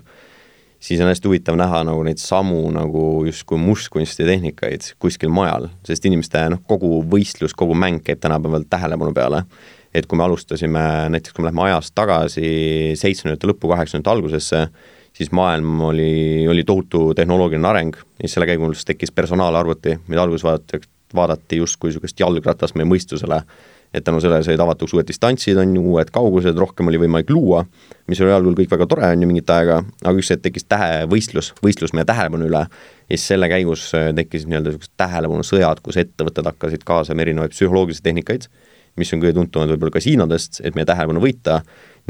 [0.84, 6.06] siis on hästi huvitav näha nagu neid samu nagu justkui mustkunsti tehnikaid kuskil mujal, sest
[6.10, 9.44] inimeste noh, kogu võistlus, kogu mäng käib tänapäeval tähelepanu peale.
[9.94, 10.82] Et kui me alustasime,
[11.14, 12.48] näiteks kui me läheme ajas tagasi
[12.98, 14.64] seitsmekümnendate lõppu, kaheksakümnendate algusesse,
[15.14, 20.82] siis maailm oli, oli tohutu tehnoloogiline areng ja selle käigus tekkis personaalarvuti, mida alguses vaadati,
[21.16, 23.44] vaadati justkui niisugust jalgratast meie mõistusele,
[23.94, 27.64] et tänu sellele said avatuks uued distantsid, on ju, uued kaugused, rohkem oli võimalik luua,
[28.10, 31.54] mis oli algul kõik väga tore, on ju, mingit aega, aga üks hetk tekkis tähevõistlus,
[31.64, 36.50] võistlus meie tähelepanu üle ja siis selle käigus äh, tekkisid nii-öelda niisugused tähelepanusõjad, kus ettevõtted
[36.50, 38.50] hakkasid kaasama erinevaid psühholoogilisi tehnikaid,
[39.00, 41.62] mis on kõige tuntumad võib-olla kasiinodest, et meie tähelepanu võita,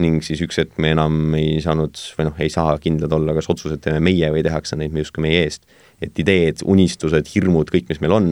[0.01, 3.49] ning siis üks hetk me enam ei saanud või noh, ei saa kindlad olla, kas
[3.53, 5.67] otsused teeme meie või tehakse neid justkui meie eest.
[6.03, 8.31] et ideed, unistused, hirmud, kõik, mis meil on,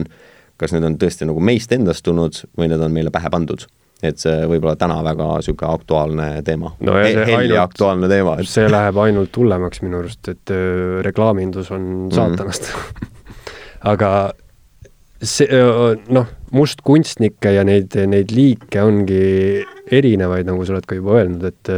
[0.60, 3.66] kas need on tõesti nagu meist endast tulnud või need on meile pähe pandud.
[4.02, 6.96] et see võib olla täna väga niisugune aktuaalne teema no.
[6.98, 8.48] Helli aktuaalne teema et....
[8.50, 12.14] see läheb ainult hullemaks minu arust, et äh, reklaamindus on mhm.
[12.16, 13.12] saatanast mm.
[13.92, 14.10] aga
[15.22, 15.62] see,
[16.10, 19.22] noh, mustkunstnikke ja neid, neid liike ongi
[19.92, 21.72] erinevaid, nagu sa oled ka juba öelnud, et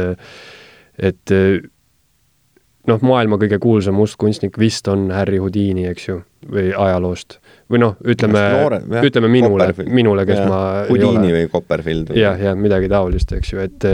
[0.95, 1.33] et
[2.89, 6.19] noh, maailma kõige kuulsam mustkunstnik vist on Harry Houdini, eks ju,
[6.51, 7.39] või ajaloost.
[7.71, 8.41] Või noh, ütleme,
[9.01, 13.53] ütleme minule, minule, kes ja, ma Houdini või Copperfield või jah, jah, midagi taolist, eks
[13.55, 13.87] ju, et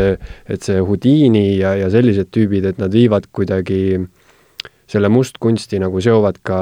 [0.52, 4.02] et see Houdini ja, ja sellised tüübid, et nad viivad kuidagi
[4.92, 6.60] selle mustkunsti nagu seovad ka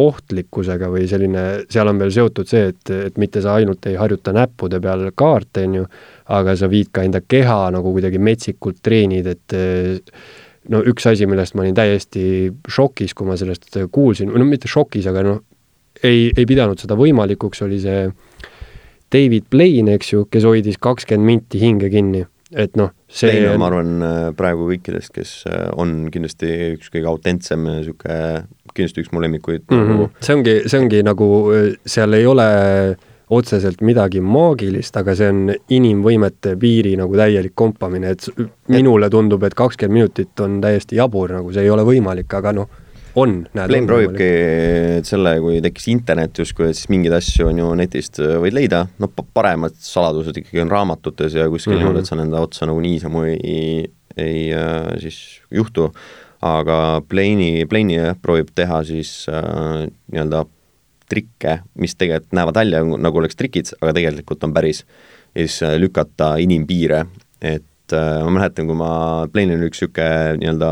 [0.00, 4.32] ohtlikkusega või selline, seal on veel seotud see, et, et mitte sa ainult ei harjuta
[4.32, 5.88] näppude peal kaarte, on ju,
[6.40, 9.58] aga sa viid ka enda keha nagu kuidagi metsikult treenid, et
[10.72, 12.24] no üks asi, millest ma olin täiesti
[12.64, 15.44] šokis, kui ma sellest kuulsin, no mitte šokis, aga noh,
[16.06, 18.08] ei, ei pidanud seda võimalikuks, oli see
[19.10, 22.22] David Blaine, eks ju, kes hoidis kakskümmend minti hinge kinni,
[22.54, 23.92] et noh, see Blaine on, ma arvan,
[24.38, 25.34] praegu kõikidest, kes
[25.76, 29.86] on kindlasti üks kõige autentsem niisugune, kindlasti üks mu lemmikuid mm.
[29.86, 30.18] -hmm.
[30.22, 31.30] see ongi, see ongi nagu,
[31.90, 38.14] seal ei ole äh, otseselt midagi maagilist, aga see on inimvõimete piiri nagu täielik kompamine,
[38.16, 38.26] et
[38.74, 42.70] minule tundub, et kakskümmend minutit on täiesti jabur, nagu see ei ole võimalik, aga noh,
[43.18, 43.36] on.
[43.54, 44.30] Glen proovibki
[45.06, 48.84] selle, kui tekkis internet justkui, et siis mingeid asju on ju netist äh, võid leida,
[49.02, 51.84] noh, paremad saladused ikkagi on raamatutes ja kuskil mm -hmm.
[51.84, 55.90] niimoodi, et sa nende otsa nagu niisama ei, ei äh, siis juhtu,
[56.40, 60.44] aga Plane'i, Plane'i proovib teha siis äh, nii-öelda
[61.10, 64.84] trikke, mis tegelikult näevad välja nagu oleks trikid, aga tegelikult on päris.
[65.34, 67.06] ja siis äh, lükata inimpiire,
[67.40, 70.70] et äh, ma mäletan, kui ma, Plane'il oli üks niisugune nii-öelda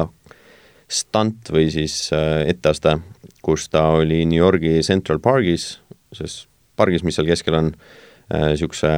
[0.89, 2.99] stunt või siis äh, etteaste,
[3.45, 5.77] kus ta oli New Yorgi Central Pargis,
[6.13, 6.47] selles
[6.79, 7.73] pargis, mis seal keskel on,
[8.29, 8.91] niisuguse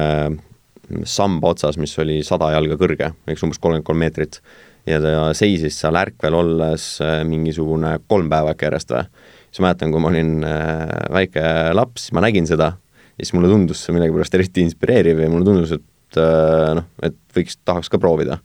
[1.07, 4.41] samba otsas, mis oli sada jalga kõrge, eks umbes kolmkümmend kolm meetrit.
[4.85, 6.85] ja ta seisis seal ärkvel olles
[7.29, 9.05] mingisugune kolm päeva äkki järjest või
[9.51, 11.43] siis mäletan, kui ma olin äh, väike
[11.75, 15.75] laps, ma nägin seda ja siis mulle tundus see millegipärast eriti inspireeriv ja mulle tundus,
[15.75, 18.39] et äh, noh, et võiks, tahaks ka proovida.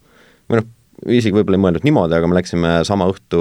[0.50, 0.68] või noh,
[1.04, 3.40] isegi võib-olla ei mõelnud niimoodi, aga me läksime sama õhtu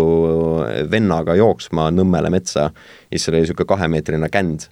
[0.92, 4.68] vennaga jooksma Nõmmele metsa ja siis seal oli niisugune kahemeetrine känd.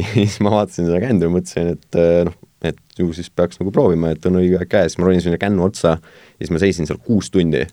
[0.00, 3.60] ja siis ma vaatasin seda kändu ja mõtlesin, et äh, noh, et ju siis peaks
[3.60, 6.88] nagu proovima, et on õige käes, ma ronin sinna kännu otsa ja siis ma seisin
[6.88, 7.66] seal kuus tundi,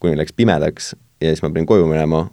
[0.00, 2.26] kuni läks pimedaks ja siis ma pidin koju minema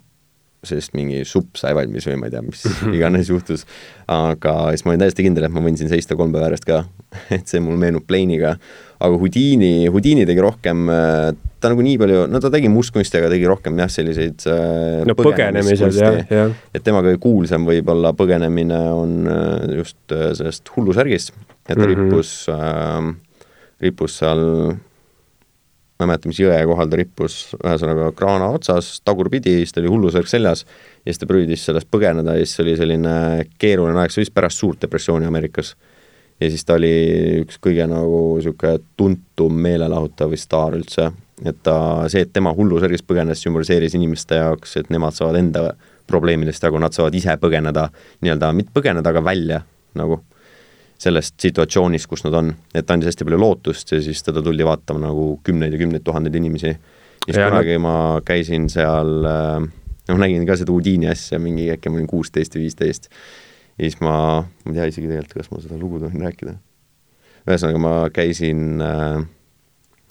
[0.66, 2.64] sest mingi supp sai valmis või ma ei tea, mis
[2.96, 3.64] iganes juhtus.
[4.10, 6.82] aga siis ma olin täiesti kindel, et ma võin siin seista kolm päeva järjest ka.
[7.36, 8.56] et see mul meenub Plane'iga.
[8.98, 10.88] Aga Houdini, Houdini tegi rohkem,
[11.60, 15.14] ta nagu nii palju, no ta tegi mustkunsti, aga tegi rohkem jah, selliseid äh, no
[15.18, 16.52] põgenemised jah, jah.
[16.74, 21.84] et tema kõige kuulsam võib-olla põgenemine on äh, just äh, sellest hullusärgist, et ta mm
[21.84, 22.04] -hmm.
[22.04, 23.48] rippus äh,,
[23.82, 24.44] rippus seal
[25.98, 29.90] ma ei mäleta, mis jõe kohal ta rippus, ühesõnaga kraana otsas, tagurpidi, siis ta oli
[29.90, 33.14] hullusärk seljas ja siis ta püüdis sellest põgeneda ja siis oli selline
[33.58, 35.74] keeruline aeg, see oli vist pärast suurt depressiooni Ameerikas.
[36.40, 36.92] Ja siis ta oli
[37.42, 41.10] üks kõige nagu niisugune tuntum meelelahutav staar üldse,
[41.44, 41.76] et ta,
[42.10, 45.68] see, et tema hullusärgis põgenes, sümboliseeris inimeste jaoks, et nemad saavad enda
[46.08, 47.88] probleemidest jagu, nad saavad ise põgeneda,
[48.24, 49.62] nii-öelda mitte põgeneda, aga välja
[49.98, 50.22] nagu
[50.98, 55.04] sellest situatsioonist, kus nad on, et andis hästi palju lootust ja siis teda tuldi vaatama
[55.06, 56.72] nagu kümneid ja kümneid tuhandeid inimesi.
[56.72, 57.94] ja siis kunagi ma
[58.26, 59.68] käisin seal, äh,
[60.08, 63.10] noh, nägin ka seda Houdini asja, mingi äkki ma olin kuusteist või viisteist.
[63.78, 66.56] Ja siis ma, ma ei tea isegi tegelikult, kas ma seda lugu tohin rääkida.
[67.48, 69.22] ühesõnaga, ma käisin äh,,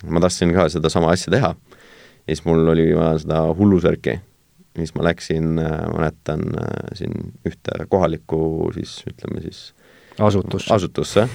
[0.08, 4.18] ma tahtsin ka sedasama asja teha ja siis mul oli vaja seda hullusärki.
[4.18, 9.74] ja siis ma läksin äh,, mäletan äh, siin ühte kohalikku siis ütleme siis
[10.20, 11.26] asutusse, asutusse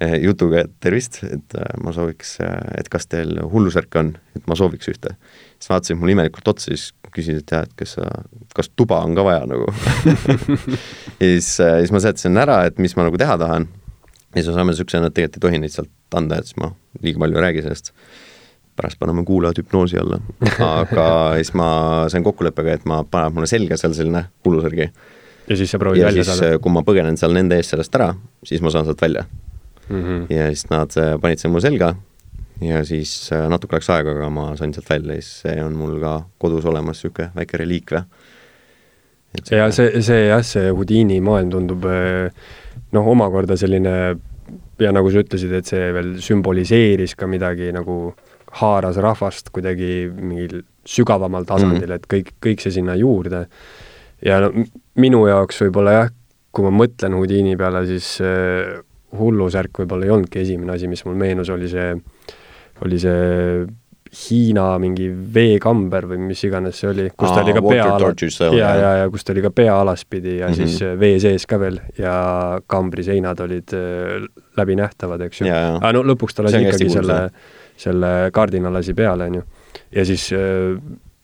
[0.00, 4.48] eh, jutuga, et tervist, et äh, ma sooviks, äh, et kas teil hullusärk on, et
[4.50, 5.14] ma sooviks ühte.
[5.58, 8.08] siis vaatasid mulle imelikult otsa, siis küsisid, et jah, et kas sa,
[8.56, 9.68] kas tuba on ka vaja nagu
[11.22, 13.68] ja siis, siis ma seletasin ära, et mis ma nagu teha tahan.
[14.32, 16.72] ja siis me saime niisuguse, et tegelikult ei tohi neid sealt anda, et siis ma
[17.02, 17.94] liiga palju ei räägi sellest
[18.76, 20.16] pärast paneme kuulajad hüpnoosi alla.
[20.80, 21.68] aga siis ma
[22.08, 24.88] sain kokkuleppega, et ma, paneb mulle selga seal selline hullusärgi
[25.48, 26.58] ja siis sa proovid ja välja siis, saada?
[26.62, 28.12] kui ma põgenen seal nende eest sellest ära,
[28.46, 29.24] siis ma saan sealt välja
[29.88, 30.02] mm.
[30.02, 30.26] -hmm.
[30.34, 31.94] ja siis nad äh, panid selle mu selga
[32.60, 35.72] ja siis äh, natuke läks aega, aga ma sain sealt välja ja siis see on
[35.78, 38.04] mul ka kodus olemas, niisugune väike reliikvia.
[39.50, 42.30] ja see, see jah, see Houdini maailm tundub äh,
[42.92, 44.18] noh, omakorda selline
[44.82, 48.14] ja nagu sa ütlesid, et see veel sümboliseeris ka midagi nagu
[48.60, 51.94] haaras rahvast kuidagi mingil sügavamal tasandil mm, -hmm.
[51.94, 53.46] et kõik, kõik see sinna juurde.
[54.26, 54.52] Ja no
[55.00, 56.10] minu jaoks võib-olla jah,
[56.52, 58.80] kui ma mõtlen Houdini peale, siis äh,
[59.18, 61.94] hullusärk võib-olla ei olnudki esimene asi, mis mul meenus, oli see,
[62.84, 63.22] oli see
[64.12, 68.10] Hiina mingi veekamber või mis iganes see oli, kus ta oli ka pea ala,
[68.52, 70.68] ja, ja, ja kus ta oli ka pea alaspidi ja mm -hmm.
[70.68, 75.48] siis vee sees ka veel ja kambri seinad olid äh, läbinähtavad, eks ju.
[75.48, 77.30] aga no lõpuks ta lasi ikkagi selle,
[77.76, 79.42] selle kardina lasi peale, on ju.
[79.96, 80.76] ja siis äh,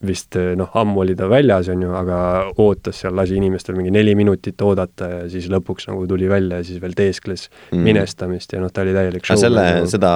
[0.06, 2.18] vist eh, noh, ammu oli ta väljas, on ju, aga
[2.62, 6.66] ootas seal, lasi inimestel mingi neli minutit oodata ja siis lõpuks nagu tuli välja ja
[6.66, 7.82] siis veel teeskles mm.
[7.82, 9.40] minestamist ja noh, ta oli täielik show.
[9.40, 10.12] selle nagu..., seda,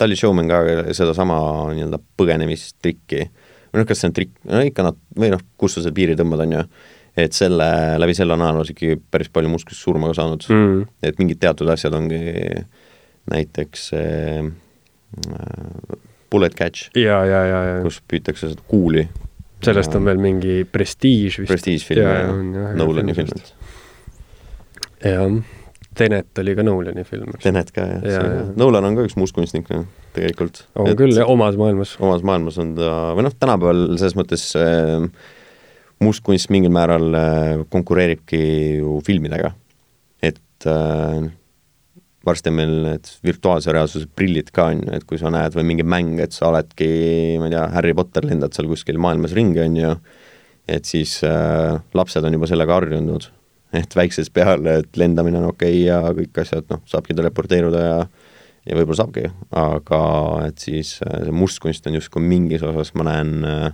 [0.00, 0.62] ta oli showman ka,
[0.96, 1.36] sedasama
[1.76, 3.26] nii-öelda põgenemistrikki,
[3.70, 6.16] või noh, kas see on trikk, no ikka nad, või noh, kus sa selle piiri
[6.18, 6.66] tõmbad, on ju,
[7.20, 10.84] et selle, läbi selle on ajaloos ikkagi päris palju musklist surma ka saanud mm..
[11.04, 12.22] et mingid teatud asjad ongi
[13.28, 14.46] näiteks äh,
[16.30, 16.90] Bullet Catch.
[16.98, 17.78] ja, ja, ja, ja.
[17.84, 19.06] kus püütakse seda kuuli.
[19.64, 20.00] sellest ja...
[20.00, 21.50] on veel mingi Prestige vist.
[21.50, 22.04] Prestige film,
[22.54, 23.42] jah, Nolani film.
[25.04, 25.40] jah,
[26.00, 27.34] Tenet oli ka Nolani film.
[27.42, 28.44] Tenet ka, jah ja, ja.
[28.56, 30.62] Nolan on ka üks mustkunstnik, noh, tegelikult.
[30.78, 31.96] on et, küll, omas maailmas.
[32.00, 35.02] omas maailmas on ta, või noh, tänapäeval selles mõttes äh,
[36.00, 38.40] mustkunst mingil määral äh, konkureeribki
[38.78, 39.52] ju filmidega.
[40.22, 41.26] et äh,
[42.26, 45.66] varsti on meil need virtuaalse reaalsuse prillid ka, on ju, et kui sa näed või
[45.72, 46.88] mingi mäng, et sa oledki,
[47.40, 49.92] ma ei tea, Harry Potter, lendad seal kuskil maailmas ringi, on ju,
[50.70, 53.30] et siis äh, lapsed on juba sellega harjunud,
[53.80, 57.96] et väiksest peale, et lendamine on okei okay ja kõik asjad, noh, saabki teleporteeruda ja
[58.68, 59.24] ja võib-olla saabki,
[59.56, 60.00] aga
[60.44, 63.70] et siis äh, see mustkunst on justkui mingis osas, ma näen äh,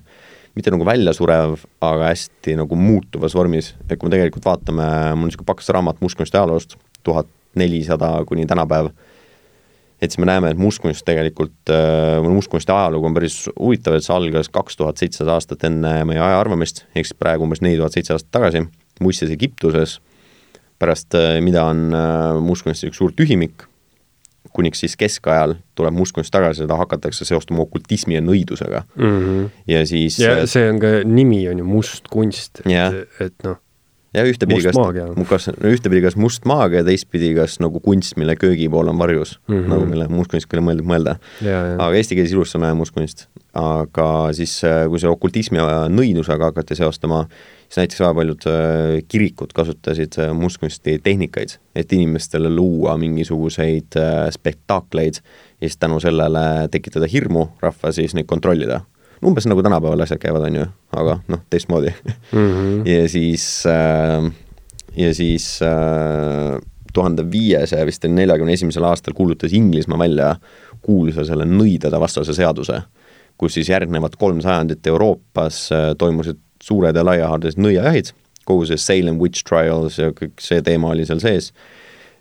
[0.56, 5.32] mitte nagu väljasurev, aga hästi nagu muutuvas vormis, et kui me tegelikult vaatame, mul on
[5.32, 8.90] niisugune paks raamat mustkunsti ajaloost, tuhat nelisada kuni tänapäev.
[10.02, 14.12] et siis me näeme, et mustkunst tegelikult, äh, mustkunsti ajalugu on päris huvitav, et see
[14.12, 17.96] algas kaks tuhat seitsesada aastat enne meie aja arvamist, ehk siis praegu umbes neli tuhat
[17.96, 18.66] seitse aastat tagasi,
[19.00, 20.00] Mussis Egiptuses,
[20.78, 23.64] pärast äh, mida on äh, mustkunstis üks suur tühimik,
[24.52, 29.18] kuniks siis keskajal tuleb mustkunst tagasi, seda hakatakse seostama okultismi ja nõidusega mm.
[29.20, 29.50] -hmm.
[29.72, 33.62] ja siis ja see on ka, nimi on ju must kunst, et, et noh
[34.14, 34.78] ja ühtepidi kas,
[35.28, 39.54] kas, ühtepidi kas must maagia ja teistpidi kas nagu kunst, mille köögipool on varjus mm,
[39.54, 39.68] -hmm.
[39.72, 41.16] nagu mille mustkunst oli mõeldud mõelda.
[41.42, 43.26] aga eesti keeles ilus sõna on mustkunst.
[43.56, 47.26] aga siis, äh, kui see okultismi nõidusega hakati seostama,
[47.68, 53.96] siis näiteks väga paljud äh, kirikud kasutasid äh, mustkunsti tehnikaid, et inimestele luua mingisuguseid
[54.30, 58.80] spektaakleid ja siis tänu sellele tekitada hirmu rahva, siis neid kontrollida
[59.24, 61.92] umbes nagu tänapäeval asjad käivad, on ju, aga noh, teistmoodi
[62.32, 62.38] mm.
[62.38, 62.88] -hmm.
[62.92, 64.30] ja siis äh,,
[64.96, 66.58] ja siis äh,
[66.92, 70.36] tuhande viiesaja vist neljakümne esimesel aastal kuulutas Inglismaa välja
[70.82, 72.80] kuulsa selle nõidade vastase seaduse,
[73.38, 78.12] kus siis järgnevad kolm sajandit Euroopas äh, toimusid suured ja laiahaardelised nõiajahid,
[78.44, 81.52] kogu see Salem witch trials ja kõik see teema oli seal sees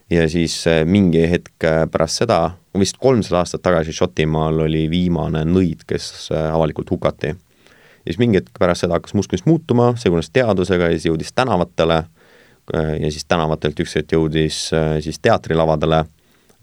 [0.09, 2.39] ja siis äh, mingi hetk äh, pärast seda,
[2.77, 7.27] vist kolmsada aastat tagasi Šotimaal oli viimane nõid, kes äh, avalikult hukati.
[7.27, 12.03] ja siis mingi hetk pärast seda hakkas musklis muutuma, segunes teadusega ja siis jõudis tänavatele
[12.73, 14.55] ja siis tänavatelt üks hetk jõudis
[15.05, 15.99] siis teatrilavadele,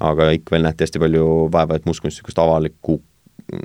[0.03, 2.97] aga ikka veel nähti hästi palju vaeva, et musklis niisugust avalikku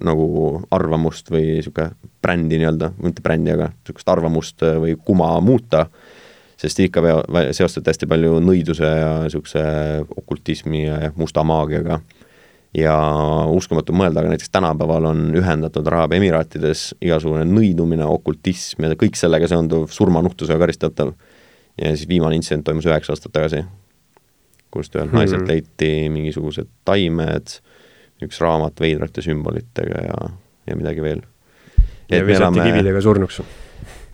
[0.05, 0.27] nagu
[0.73, 5.87] arvamust või niisugune brändi nii-öelda, mitte brändi, aga niisugust arvamust või kuma muuta
[6.57, 7.03] sest ikka
[7.55, 9.63] seostati hästi palju nõiduse ja niisuguse
[10.17, 12.01] okultismi ja musta maagiaga.
[12.77, 12.93] ja
[13.53, 19.47] uskumatu mõelda, aga näiteks tänapäeval on ühendatud Araabia Emiraatides igasugune nõidumine, okultism ja kõik sellega
[19.47, 21.13] seonduv surmanuhtlusega karistatav.
[21.77, 23.63] ja siis viimane intsident toimus üheksa aastat tagasi,
[24.71, 25.21] kust ühelt hmm.
[25.21, 27.59] naiselt leiti mingisugused taimed,
[28.25, 30.17] üks raamat veidrate sümbolitega ja,
[30.67, 31.21] ja midagi veel.
[32.09, 32.69] ja visati elame...
[32.71, 33.41] kividega surnuks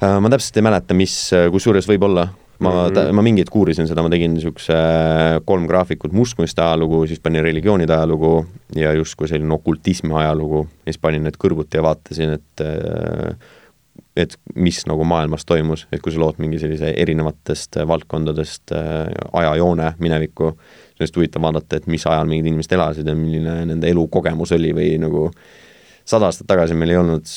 [0.04, 2.28] ma täpselt ei mäleta, mis, äh, kusjuures võib-olla,
[2.64, 3.16] ma mm, -hmm.
[3.18, 7.44] ma mingi hetk uurisin seda, ma tegin niisuguse äh, kolm graafikut mustkunsti ajalugu, siis panin
[7.44, 10.68] religioonide ajalugu ja justkui selline okultismi ajalugu.
[10.86, 12.66] Ja siis panin need kõrvuti ja vaatasin, et
[14.18, 18.74] et mis nagu maailmas toimus, et kui sa lood mingi sellise erinevatest valdkondadest
[19.34, 23.56] ajajoone minevikku, siis on hästi huvitav vaadata, et mis ajal mingid inimesed elasid ja milline
[23.72, 25.32] nende elukogemus oli või nagu
[26.06, 27.34] sada aastat tagasi meil ei olnud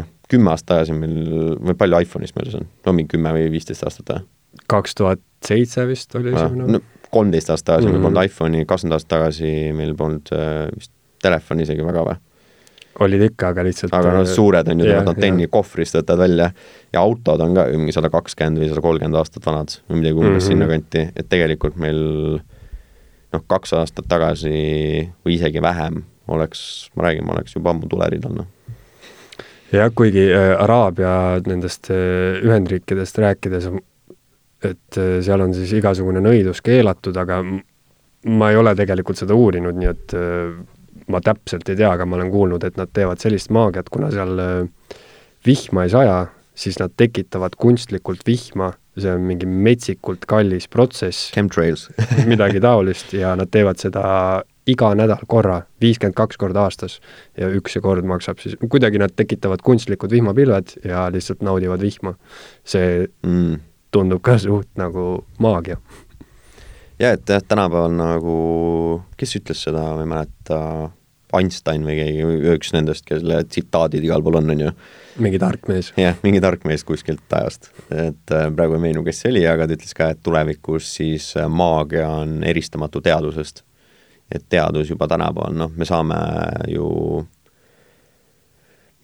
[0.00, 1.16] noh, kümme aastat tagasi meil,
[1.56, 4.24] või palju iPhone'ist meil see on, no mingi kümme või viisteist aastat või?
[4.68, 6.80] kaks tuhat seitse vist oli esimene no,.
[7.10, 7.98] kolmteist aastat tagasi mm -hmm.
[7.98, 8.14] meil Mhm.
[8.14, 12.18] polnud iPhone'i, kakskümmend aastat tagasi meil polnud äh, vist telefoni isegi väga või
[13.04, 15.50] olid ikka, aga lihtsalt aga noh, suured on ju, tulevad antenni jah.
[15.54, 16.50] kohvrist, võtad välja
[16.92, 20.30] ja autod on ka mingi sada kakskümmend või sada kolmkümmend aastat vanad või midagi umbes
[20.30, 20.38] mm.
[20.38, 20.46] -hmm.
[20.48, 22.00] sinnakanti, et tegelikult meil
[23.32, 24.50] noh, kaks aastat tagasi
[25.24, 28.48] või isegi vähem oleks, ma räägin, ma oleks juba ammu tuleridel, noh.
[29.72, 31.12] Jah, kuigi äh, Araabia
[31.46, 33.68] nendest äh, Ühendriikidest rääkides,
[34.64, 37.42] et äh, seal on siis igasugune nõidus keelatud, aga
[38.28, 40.14] ma ei ole tegelikult seda uurinud, nii et
[41.08, 44.34] ma täpselt ei tea, aga ma olen kuulnud, et nad teevad sellist maagiat, kuna seal
[45.46, 46.16] vihma ei saja,
[46.58, 51.86] siis nad tekitavad kunstlikult vihma, see on mingi metsikult kallis protsess, Chemtrails.
[52.26, 54.02] Midagi taolist ja nad teevad seda
[54.68, 56.98] iga nädal korra, viiskümmend kaks korda aastas
[57.38, 62.14] ja üks see kord maksab siis, kuidagi nad tekitavad kunstlikud vihmapilved ja lihtsalt naudivad vihma.
[62.64, 63.56] see mm.
[63.94, 65.78] tundub ka suht nagu maagia.
[66.98, 68.38] ja et jah, tänapäeval nagu,
[69.16, 70.62] kes ütles seda, ma ei mäleta,
[71.36, 74.72] Einstein või keegi, üks nendest, kelle tsitaadid igal pool on, on ju.
[75.20, 75.90] mingi tark mees.
[76.00, 79.66] jah, mingi tark mees kuskilt ajast, et äh, praegu ei meenu, kes see oli, aga
[79.68, 83.64] ta ütles ka, et tulevikus siis äh, maagia on eristamatu teadusest.
[84.32, 86.18] Et teadus juba tänapäeval, noh, me saame
[86.68, 86.88] ju,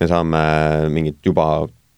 [0.00, 0.42] me saame
[0.92, 1.46] mingit juba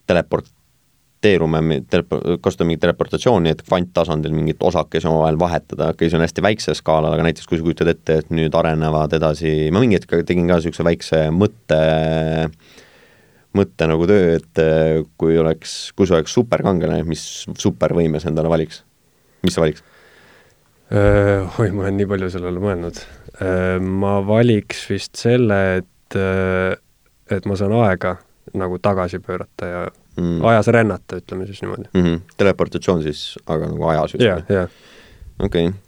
[0.06, 6.46] teleporteerume, telepo-, kasutame mingit teleportatsiooni, et kvanttasandil mingit osakesi omavahel vahetada, okei see on hästi
[6.46, 10.20] väiksel skaalal, aga näiteks kui sa kujutad ette, et nüüd arenevad edasi, ma mingi hetk
[10.28, 11.80] tegin ka niisuguse väikse mõtte,
[13.56, 17.26] mõtte nagu töö, et eh, kui oleks, kui sa oleks superkangelane, mis
[17.58, 18.84] supervõime sa endale valiks?
[19.42, 19.82] mis sa valiks?
[20.90, 23.00] Oi, ma olen nii palju sellele mõelnud.
[23.82, 28.16] ma valiks vist selle, et, et ma saan aega
[28.56, 29.80] nagu tagasi pöörata ja
[30.16, 30.44] mm.
[30.44, 31.88] ajas rännata, ütleme siis niimoodi.
[31.92, 32.04] mm.
[32.04, 32.20] -hmm.
[32.36, 34.70] teleportatsioon siis, aga nagu ajas just jah, jah.
[35.42, 35.78] okei okay.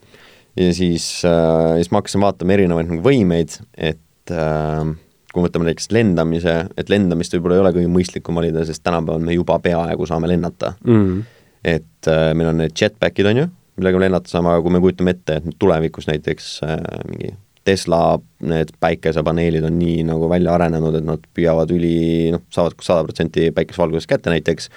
[0.57, 4.85] ja siis äh,, siis ma hakkasin vaatama erinevaid nagu võimeid, et äh,
[5.33, 9.23] kui me võtame näiteks lendamise, et lendamist võib-olla ei ole kõige mõistlikum valida, sest tänapäeval
[9.23, 11.23] me juba peaaegu saame lennata Mm.
[11.65, 14.81] et äh, meil on need jetpack'id, on ju, millega me lennata saame, aga kui me
[14.83, 16.79] kujutame ette, et tulevikus näiteks äh,
[17.11, 17.35] mingi
[17.69, 18.17] Tesla
[18.49, 23.51] need päikesepaneelid on nii nagu välja arenenud, et nad püüavad üli, noh, saavad sada protsenti
[23.55, 24.71] päikesevalgusest kätte näiteks,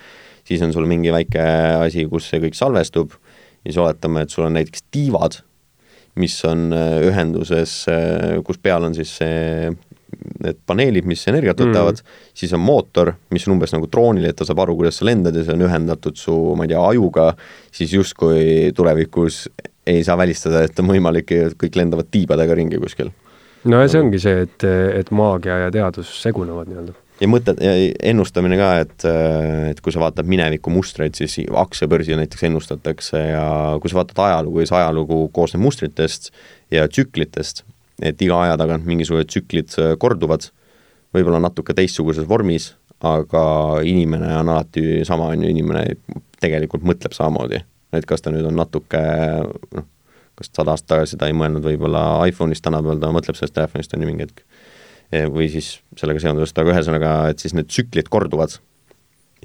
[0.47, 1.45] siis on sul mingi väike
[1.85, 3.15] asi, kus see kõik salvestub
[3.61, 5.39] siis oletame, et sul on näiteks tiivad,
[6.19, 7.77] mis on äh, ühenduses,
[8.45, 9.71] kus peal on siis see
[10.41, 14.37] need paneelid, mis energiat võtavad mm., siis on mootor, mis on umbes nagu droonil, et
[14.37, 17.27] ta saab aru, kuidas sa lendad ja see on ühendatud su, ma ei tea, ajuga,
[17.73, 19.45] siis justkui tulevikus
[19.87, 23.11] ei saa välistada, et on võimalik, et kõik lendavad tiibadega ringi kuskil.
[23.69, 26.95] no ja see ongi see, et, et maagia ja teadus segunevad nii-öelda.
[27.21, 27.73] ja mõtted ja
[28.11, 29.07] ennustamine ka, et,
[29.71, 33.45] et kui sa vaatad mineviku mustreid, siis aktsiabörsil näiteks ennustatakse ja
[33.81, 36.31] kui sa vaatad ajalugu, siis ajalugu koosneb mustritest
[36.73, 37.65] ja tsüklitest,
[38.01, 40.49] et iga aja tagant mingisugused tsüklid korduvad,
[41.15, 42.71] võib-olla natuke teistsuguses vormis,
[43.05, 43.43] aga
[43.87, 45.85] inimene on alati sama, on ju, inimene
[46.41, 47.61] tegelikult mõtleb samamoodi.
[47.91, 48.99] et kas ta nüüd on natuke
[49.75, 49.87] noh,
[50.39, 54.05] kas sada aastat tagasi ta ei mõelnud võib-olla iPhone'ist, tänapäeval ta mõtleb sellest telefonist, on
[54.05, 54.43] ju, mingi hetk.
[55.33, 58.55] või siis sellega seonduvast, aga ühesõnaga, et siis need tsüklid korduvad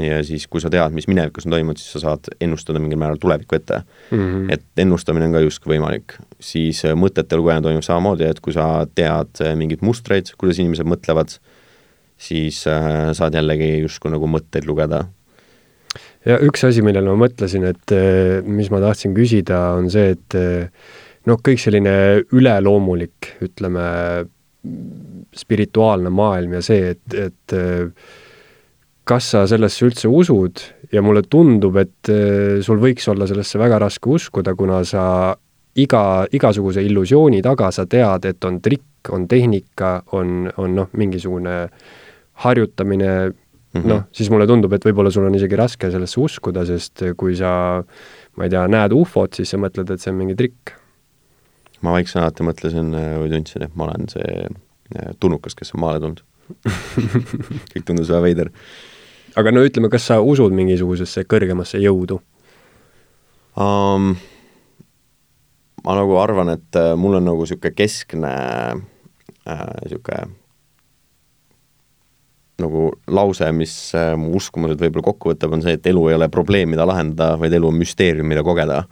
[0.00, 3.20] ja siis, kui sa tead, mis minevikus on toimunud, siis sa saad ennustada mingil määral
[3.20, 4.18] tulevikku ette mm.
[4.18, 4.52] -hmm.
[4.52, 6.18] et ennustamine on ka justkui võimalik.
[6.40, 10.86] siis äh, mõtete lugejana toimub samamoodi, et kui sa tead äh, mingeid mustreid, kuidas inimesed
[10.86, 11.38] mõtlevad,
[12.16, 15.06] siis äh, saad jällegi justkui nagu mõtteid lugeda.
[16.26, 17.96] ja üks asi, millele ma mõtlesin, et
[18.44, 20.34] mis ma tahtsin küsida, on see, et
[21.26, 24.26] noh, kõik selline üleloomulik, ütleme,
[25.36, 27.54] spirituaalne maailm ja see, et, et
[29.06, 33.78] kas sa sellesse üldse usud ja mulle tundub, et eh, sul võiks olla sellesse väga
[33.82, 35.04] raske uskuda, kuna sa
[35.78, 36.02] iga,
[36.34, 41.56] igasuguse illusiooni taga sa tead, et on trikk, on tehnika, on, on noh, mingisugune
[42.42, 43.34] harjutamine mm
[43.80, 43.88] -hmm.
[43.92, 47.84] noh, siis mulle tundub, et võib-olla sul on isegi raske sellesse uskuda, sest kui sa,
[48.36, 50.74] ma ei tea, näed ufot, siis sa mõtled, et see on mingi trikk.
[51.80, 52.90] ma vaikselt alati mõtlesin
[53.20, 56.22] või tundsin, et ma olen see äh, tulnukas, kes on maale tulnud
[57.72, 58.50] kõik tundus väga veider
[59.36, 62.20] aga no ütleme, kas sa usud mingisugusesse kõrgemasse jõudu
[63.56, 64.16] um,?
[65.86, 68.32] ma nagu arvan, et äh, mul on nagu niisugune keskne
[69.46, 70.34] niisugune äh,
[72.62, 76.28] nagu lause, mis äh, mu uskumused võib-olla kokku võtab, on see, et elu ei ole
[76.32, 78.84] probleem, mida lahendada, vaid elu on müsteerium, mida kogeda.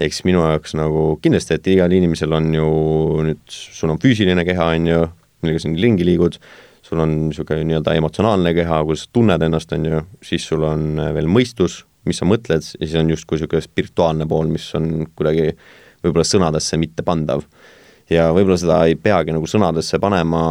[0.00, 2.68] ehk siis minu jaoks nagu kindlasti, et igal inimesel on ju
[3.26, 5.00] nüüd, sul on füüsiline keha, on ju,
[5.44, 6.38] millega sa ringi liigud,
[6.90, 10.98] sul on niisugune nii-öelda emotsionaalne keha, kus sa tunned ennast, on ju, siis sul on
[11.14, 15.52] veel mõistus, mis sa mõtled, ja siis on justkui niisugune spirituaalne pool, mis on kuidagi
[16.02, 17.44] võib-olla sõnadesse mittepandav.
[18.10, 20.42] ja võib-olla seda ei peagi nagu sõnadesse panema,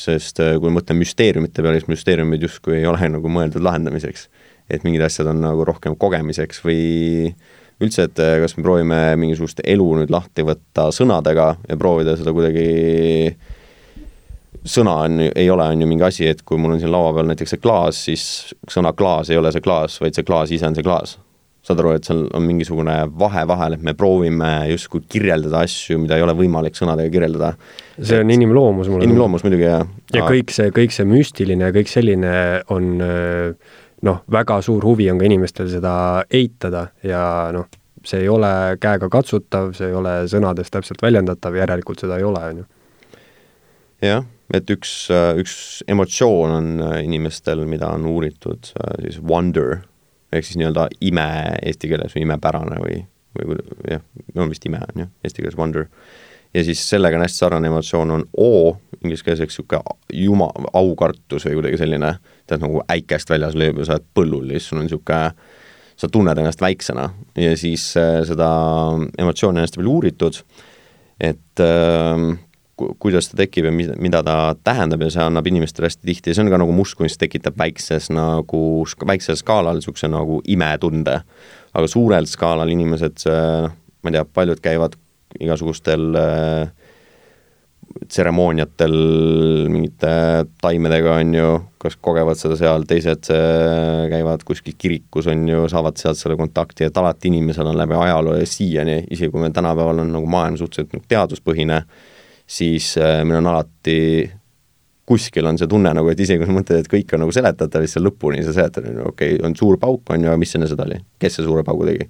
[0.00, 4.28] sest äh, kui mõtlen müsteeriumite peale, siis müsteeriumid justkui ei ole nagu mõeldud lahendamiseks.
[4.70, 7.34] et mingid asjad on nagu rohkem kogemiseks või
[7.82, 12.34] üldse, et äh, kas me proovime mingisugust elu nüüd lahti võtta sõnadega ja proovida seda
[12.34, 13.36] kuidagi
[14.68, 17.28] sõna on, ei ole, on ju mingi asi, et kui mul on siin laua peal
[17.30, 18.24] näiteks see klaas, siis
[18.70, 21.18] sõna klaas ei ole see klaas, vaid see klaas ise on see klaas.
[21.62, 26.16] saad aru, et seal on mingisugune vahe vahel, et me proovime justkui kirjeldada asju, mida
[26.18, 27.52] ei ole võimalik sõnadega kirjeldada.
[28.00, 29.06] see on inimloomus mulle.
[29.06, 29.86] inimloomus muidugi, jah.
[30.14, 32.34] ja kõik see, kõik see müstiline ja kõik selline
[32.74, 32.90] on
[34.02, 35.94] noh, väga suur huvi on ka inimestel seda
[36.30, 37.22] eitada ja
[37.54, 37.70] noh,
[38.02, 38.52] see ei ole
[38.82, 42.70] käega katsutav, see ei ole sõnades täpselt väljendatav, järelikult seda ei ole, on ju.
[44.02, 45.54] jah et üks, äh, üks
[45.90, 49.80] emotsioon on äh, inimestel, mida on uuritud, äh, siis wonder,
[50.32, 51.28] ehk siis nii-öelda ime
[51.62, 52.98] eesti keeles või imepärane või,
[53.38, 53.58] või
[53.90, 54.04] jah,
[54.36, 55.88] no vist ime on ju, eesti keeles wonder.
[56.54, 61.48] ja siis sellega on hästi sarnane emotsioon, on oo, inglise keeles eks niisugune juma, aukartus
[61.48, 62.14] või kuidagi selline,
[62.46, 65.24] tead nagu äikest väljas lööb ja sa oled põllul ja siis sul on niisugune
[65.96, 68.48] sa tunned ennast väiksena ja siis äh, seda
[69.18, 70.40] emotsiooni on hästi palju uuritud,
[71.20, 72.24] et äh,
[73.02, 76.50] kuidas ta tekib ja mida, ta tähendab ja see annab inimestele hästi tihti, see on
[76.52, 78.62] ka nagu mustkunst tekitab väikses nagu,
[79.06, 81.20] väiksel skaalal niisuguse nagu imetunde.
[81.72, 83.72] aga suurel skaalal inimesed, noh,
[84.02, 84.96] ma ei tea, paljud käivad
[85.40, 86.72] igasugustel äh,
[88.08, 88.94] tseremooniatel
[89.72, 90.12] mingite
[90.62, 91.48] taimedega, on ju,
[91.82, 96.86] kas kogevad seda seal, teised äh, käivad kuskil kirikus, on ju, saavad sealt selle kontakti,
[96.88, 100.58] et alati inimesel on läbi ajaloo ja siiani, isegi kui meil tänapäeval on nagu maailm
[100.60, 101.82] suhteliselt nagu teaduspõhine,
[102.46, 103.98] siis äh, meil on alati
[105.08, 107.84] kuskil on see tunne nagu, et isegi kui sa mõtled, et kõik on nagu seletatav,
[107.84, 110.68] siis sa lõpuni sa seletad, okei okay,, on suur pauk, on ju, aga mis enne
[110.70, 112.08] seda oli, kes see suure paugu tegi?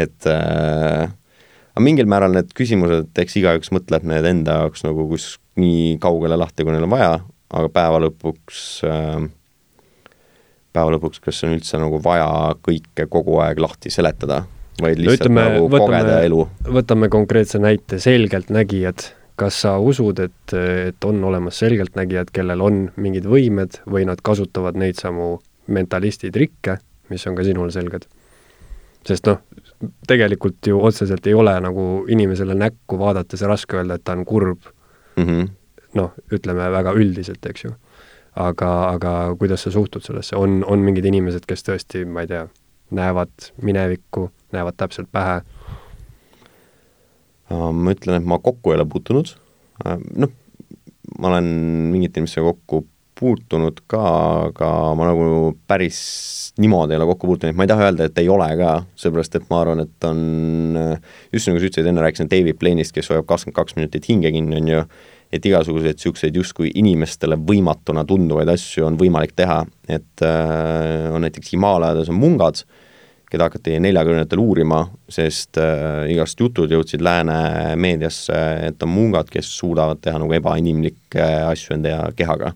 [0.00, 5.34] et äh, aga mingil määral need küsimused, eks igaüks mõtleb need enda jaoks nagu kus
[5.60, 7.12] nii kaugele lahti, kui neil on vaja,
[7.54, 9.28] aga päeva lõpuks äh,
[10.74, 14.42] päeva lõpuks, kas on üldse nagu vaja kõike kogu aeg lahti seletada,
[14.80, 16.40] vaid lihtsalt no, ütleme, nagu võtame, kogeda elu?
[16.80, 23.26] võtame konkreetse näite, selgeltnägijad kas sa usud, et, et on olemas selgeltnägijad, kellel on mingid
[23.26, 26.78] võimed või nad kasutavad neid samu mentalisti trikke,
[27.10, 28.06] mis on ka sinule selged?
[29.04, 29.42] sest noh,
[30.08, 34.62] tegelikult ju otseselt ei ole nagu inimesele näkku vaadates raske öelda, et ta on kurb
[35.16, 35.50] mm -hmm..
[36.00, 37.74] noh, ütleme väga üldiselt, eks ju.
[38.36, 42.46] aga, aga kuidas sa suhtud sellesse, on, on mingid inimesed, kes tõesti, ma ei tea,
[42.90, 45.42] näevad minevikku, näevad täpselt pähe
[47.52, 49.34] ma ütlen, et ma kokku ei ole puutunud,
[49.84, 50.32] äh, noh,
[51.18, 51.48] ma olen
[51.92, 52.84] mingite inimestega kokku
[53.14, 54.02] puutunud ka,
[54.48, 54.68] aga
[54.98, 55.98] ma nagu päris
[56.58, 59.46] niimoodi ei ole kokku puutunud, ma ei taha öelda, et ei ole ka, seepärast et
[59.52, 60.22] ma arvan, et on
[61.32, 64.58] just nagu sa ütlesid, enne rääkisin David Blaine'ist, kes hoiab kakskümmend kaks minutit hinge kinni,
[64.58, 64.82] on ju,
[65.34, 71.54] et igasuguseid niisuguseid justkui inimestele võimatuna tunduvaid asju on võimalik teha, et äh, on näiteks
[71.54, 72.83] Himaalajades on mungad äh,,
[73.34, 78.36] keda hakati neljakümnendatel uurima, sest äh, igast jutud jõudsid lääne meediasse,
[78.68, 82.54] et on mungad, kes suudavad teha nagu ebainimlikke asju enda kehaga.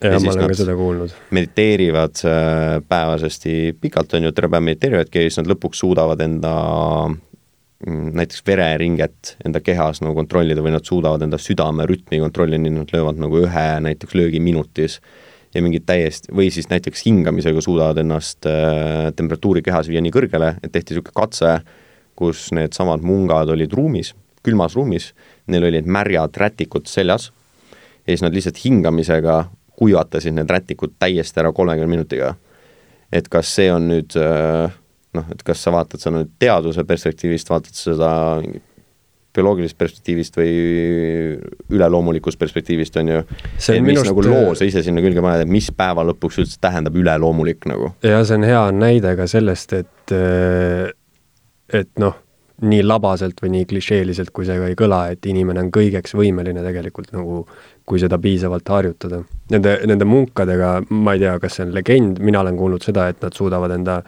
[0.00, 1.14] ja, ja ma olen ka seda kuulnud.
[1.34, 6.54] mediteerivad äh, päevasesti pikalt, on ju, terve päev mediteerivadki ja siis nad lõpuks suudavad enda
[7.08, 12.96] mm, näiteks vereringet enda kehas nagu kontrollida või nad suudavad enda südamerütmi kontrollida, nii nad
[12.96, 15.00] löövad nagu ühe näiteks löögi minutis
[15.54, 20.54] ja mingid täiesti, või siis näiteks hingamisega suudavad ennast äh, temperatuuri kehas viia nii kõrgele,
[20.62, 21.54] et tehti niisugune katse,
[22.18, 24.12] kus needsamad mungad olid ruumis,
[24.44, 25.12] külmas ruumis,
[25.50, 27.30] neil olid märjad rätikud seljas
[28.04, 29.44] ja siis nad lihtsalt hingamisega
[29.78, 32.34] kuivatasid need rätikud täiesti ära kolmekümne minutiga.
[33.12, 34.70] et kas see on nüüd äh,
[35.14, 38.10] noh, et kas sa vaatad seda nüüd teaduse perspektiivist, vaatad seda
[39.34, 40.50] bioloogilisest perspektiivist või
[41.74, 43.22] üleloomulikust perspektiivist, on ju.
[43.24, 44.08] et mis minust...
[44.10, 47.94] nagu loo sa ise sinna külge paned, et mis päeva lõpuks üldse tähendab üleloomulik nagu?
[48.06, 50.14] ja see on hea näide ka sellest, et,
[51.80, 52.20] et noh,
[52.64, 56.62] nii labaselt või nii klišeeliselt, kui see ka ei kõla, et inimene on kõigeks võimeline
[56.64, 57.42] tegelikult nagu,
[57.84, 59.24] kui seda piisavalt harjutada.
[59.52, 63.20] Nende, nende munkadega, ma ei tea, kas see on legend, mina olen kuulnud seda, et
[63.24, 64.00] nad suudavad enda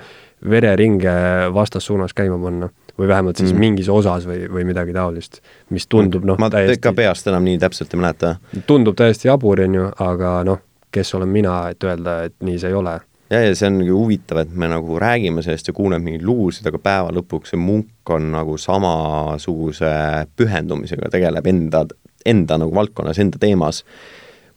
[0.47, 1.17] vereringe
[1.55, 3.61] vastassuunas käima panna või vähemalt siis mm.
[3.61, 5.41] mingis osas või, või midagi taolist,
[5.75, 8.37] mis tundub noh, ma täiesti ka peast enam nii täpselt ei mäleta.
[8.67, 10.63] tundub täiesti jabur, on ju, aga noh,
[10.95, 12.97] kes olen mina, et öelda, et nii see ei ole.
[13.31, 16.81] ja, ja see ongi huvitav, et me nagu räägime sellest ja kuuleme mingeid lugusid, aga
[16.83, 19.93] päeva lõpuks see munk on nagu samasuguse
[20.37, 21.85] pühendumisega, tegeleb enda,
[22.25, 23.85] enda nagu valdkonnas, enda teemas,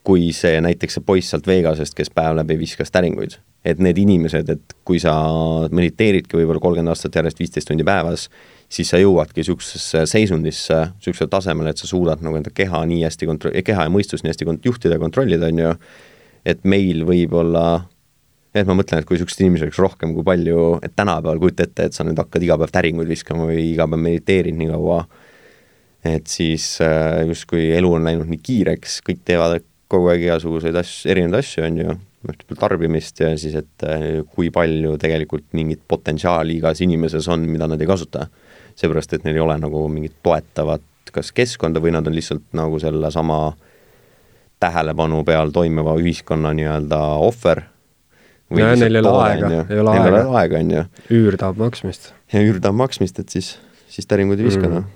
[0.06, 4.49] kui see näiteks see poiss sealt Vegasest, kes päev läbi viskas täringuid et need inimesed,
[4.53, 5.14] et kui sa
[5.76, 8.30] mediteeridki võib-olla kolmkümmend aastat järjest viisteist tundi päevas,
[8.72, 13.30] siis sa jõuadki niisugusesse seisundisse, niisugusele tasemele, et sa suudad nagu enda keha nii hästi
[13.30, 15.74] kontro-, keha ja mõistust nii hästi kont-, juhtida ja kontrollida, on ju,
[16.47, 17.66] et meil võib-olla
[18.55, 21.89] et ma mõtlen, et kui niisuguseid inimesi oleks rohkem, kui palju, et tänapäeval kujuta ette,
[21.89, 25.03] et sa nüüd hakkad iga päev täringuid viskama või iga päev mediteerid nii kaua,
[26.10, 31.12] et siis äh, justkui elu on läinud nii kiireks, kõik teevad kogu aeg igasuguseid asju,
[31.14, 31.97] erinevaid asju, on ju,
[32.59, 34.05] tarbimist ja siis, et äh,
[34.36, 38.28] kui palju tegelikult mingit potentsiaali igas inimeses on, mida nad ei kasuta.
[38.80, 42.80] seepärast, et neil ei ole nagu mingit toetavat kas keskkonda või nad on lihtsalt nagu
[42.80, 43.39] sellesama
[44.59, 47.63] tähelepanu peal toimiva ühiskonna nii-öelda ohver.
[48.55, 50.24] ja neil ei ole aega, ei ole aega.
[50.41, 50.86] aega, on ju.
[51.17, 52.13] üür tahab maksmist.
[52.34, 53.57] ja üür tahab maksmist, et siis,
[53.88, 54.95] siis täringuid ei viska mm., noh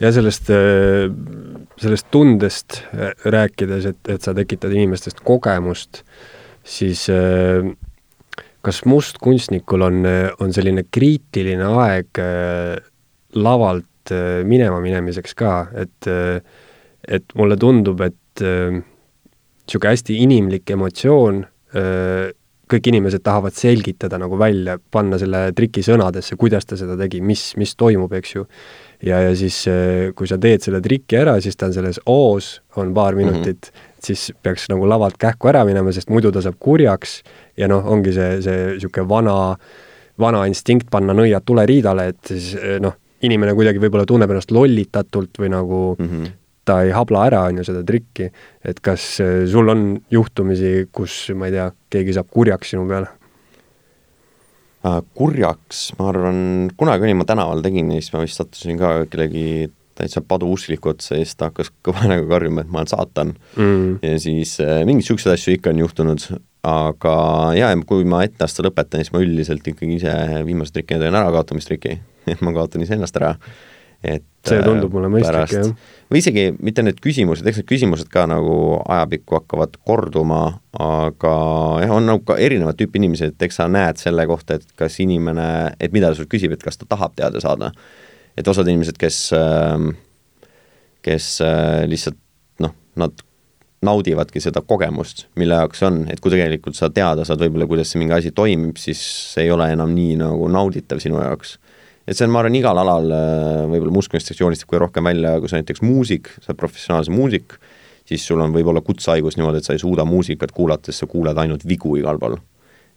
[0.00, 1.08] ja sellest, äh,
[1.80, 6.02] sellest tundest äh, rääkides, et, et sa tekitad inimestest kogemust,
[6.66, 7.66] siis äh,
[8.66, 10.00] kas mustkunstnikul on,
[10.42, 12.18] on selline kriitiline aeg
[13.38, 14.10] lavalt
[14.46, 16.08] minema minemiseks ka, et,
[17.06, 21.38] et mulle tundub, et niisugune hästi inimlik emotsioon,
[22.66, 27.52] kõik inimesed tahavad selgitada nagu välja, panna selle triki sõnadesse, kuidas ta seda tegi, mis,
[27.60, 28.46] mis toimub, eks ju
[29.04, 32.60] ja, ja siis äh, kui sa teed selle triki ära, siis ta on selles O-s,
[32.80, 33.22] on paar mhm.
[33.22, 33.95] minutit mm, -hmm.
[34.06, 37.18] Siis peaks nagu lavalt kähku ära minema, sest muidu ta saab kurjaks
[37.58, 39.36] ja noh, ongi see, see niisugune vana,
[40.20, 42.96] vana instinkt panna nõiad tuleriidale, et siis äh, noh,
[43.26, 46.32] inimene kuidagi võib-olla tunneb ennast lollitatult või nagu mm -hmm.
[46.68, 48.30] ta ei habla ära, on ju, seda trikki.
[48.64, 53.08] et kas äh, sul on juhtumisi, kus, ma ei tea, keegi saab kurjaks sinu peale?
[54.86, 59.06] Äh, kurjaks, ma arvan, kunagi olin ma tänaval, tegin ja siis ma vist sattusin ka
[59.10, 63.32] kellegi täitsa paduuskliku otsa ja siis ta hakkas kõva näoga karjuma, et ma olen saatan
[63.56, 63.96] mm..
[64.02, 66.26] ja siis äh, mingeid niisuguseid asju ikka on juhtunud,
[66.66, 67.14] aga
[67.58, 70.18] jaa, kui ma ette aasta lõpetan, siis ma üldiselt ikkagi ise
[70.48, 71.96] viimase triki teen ärakaotamistriki,
[72.32, 73.34] et ma kaotan iseennast ära
[74.04, 75.70] et see tundub mulle mõistlik, jah.
[76.12, 80.42] või isegi mitte need küsimused, eks need küsimused ka nagu ajapikku hakkavad korduma,
[80.78, 81.34] aga
[81.82, 85.00] jah, on nagu ka erinevat tüüpi inimesi, et eks sa näed selle kohta, et kas
[85.02, 85.48] inimene,
[85.80, 87.72] et mida ta sult küsib, et kas ta tahab teada saada.
[88.36, 89.92] Et osad inimesed, kes, ähm,
[91.04, 92.18] kes äh, lihtsalt
[92.62, 93.24] noh, nad
[93.86, 98.00] naudivadki seda kogemust, mille jaoks on, et kui tegelikult sa teada saad võib-olla, kuidas see
[98.00, 99.00] mingi asi toimib, siis
[99.34, 101.58] see ei ole enam nii nagu nauditav sinu jaoks
[102.06, 105.50] et see on, ma arvan, igal alal äh, võib-olla muusikainstitutsioonist joonistub kõige rohkem välja, kui
[105.50, 107.56] sa näiteks muusik, sa oled professionaalse muusik,
[108.06, 111.66] siis sul on võib-olla kutsehaigus niimoodi, et sa ei suuda muusikat kuulates, sa kuuled ainult
[111.66, 112.38] vigu igal pool.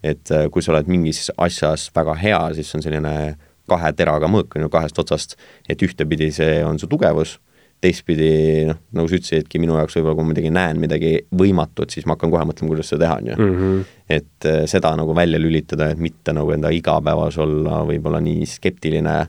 [0.04, 3.36] et äh, kui sa oled mingis asjas väga hea, siis on selline
[3.70, 5.38] kahe teraga mõõk, on ju, kahest otsast,
[5.70, 7.38] et ühtepidi see on su tugevus
[7.80, 8.32] teistpidi
[8.67, 12.17] noh, nagu sa ütlesidki, minu jaoks võib-olla kui ma midagi näen, midagi võimatut, siis ma
[12.17, 13.38] hakkan kohe mõtlema, kuidas seda teha, on ju.
[13.45, 13.84] Mhm.
[14.09, 19.20] et äh, seda nagu välja lülitada, et mitte nagu enda igapäevas olla võib-olla nii skeptiline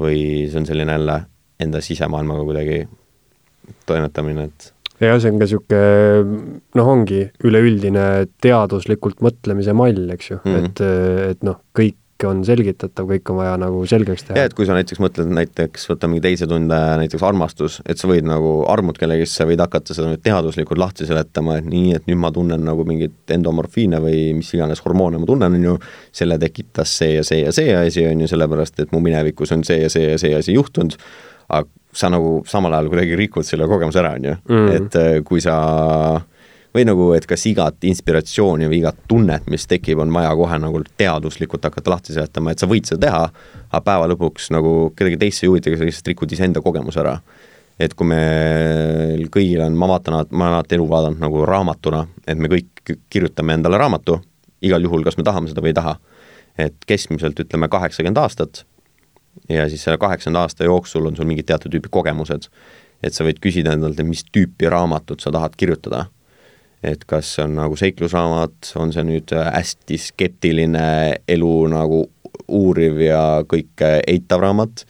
[0.00, 1.18] või see on selline jälle
[1.60, 2.78] enda sisemaailmaga kuidagi
[3.88, 4.70] toimetamine, et
[5.02, 5.82] jah, see on ka niisugune
[6.78, 8.06] noh, ongi üleüldine
[8.42, 10.64] teaduslikult mõtlemise mall, eks ju mm, -hmm.
[10.64, 11.98] et, et noh, kõik
[12.28, 14.38] on selgitatav, kõik on vaja nagu selgeks teha.
[14.38, 18.26] jah, et kui sa näiteks mõtled näiteks, võtame teise tunde, näiteks armastus, et sa võid
[18.28, 22.20] nagu armud kellegi, sa võid hakata seda nüüd teaduslikult lahti seletama, et nii, et nüüd
[22.22, 25.76] ma tunnen nagu mingit endomorfiine või mis iganes hormoone ma tunnen, on ju,
[26.14, 29.66] selle tekitas see ja see ja see asi, on ju, sellepärast et mu minevikus on
[29.66, 30.94] see ja see ja see asi juhtunud,
[31.50, 34.70] aga sa nagu samal ajal kuidagi rikud selle kogemuse ära, on ju, mm.
[34.78, 35.58] et äh, kui sa
[36.74, 40.82] või nagu, et kas igat inspiratsiooni või igat tunnet, mis tekib, on vaja kohe nagu
[40.98, 43.22] teaduslikult hakata lahti seletama, et sa võid seda teha,
[43.70, 47.18] aga päeva lõpuks nagu kedagi teist ei huvita, sa lihtsalt rikud iseenda kogemuse ära.
[47.78, 52.38] et kui meil kõigil on, ma vaatan, ma olen alati elu vaadanud nagu raamatuna, et
[52.38, 54.20] me kõik kirjutame endale raamatu,
[54.62, 55.96] igal juhul, kas me tahame seda või ei taha.
[56.58, 58.64] et keskmiselt ütleme kaheksakümmend aastat
[59.48, 62.46] ja siis selle kaheksakümne aasta jooksul on sul mingid teatud tüüpi kogemused.
[63.02, 66.06] et sa võid küsida endalt, et mis tüüpi raamatut sa tahad kirjutada
[66.84, 70.86] et kas see on nagu seiklusraamat, on see nüüd hästi skeptiline
[71.28, 72.04] elu nagu
[72.48, 74.84] uuriv ja kõike eitav raamat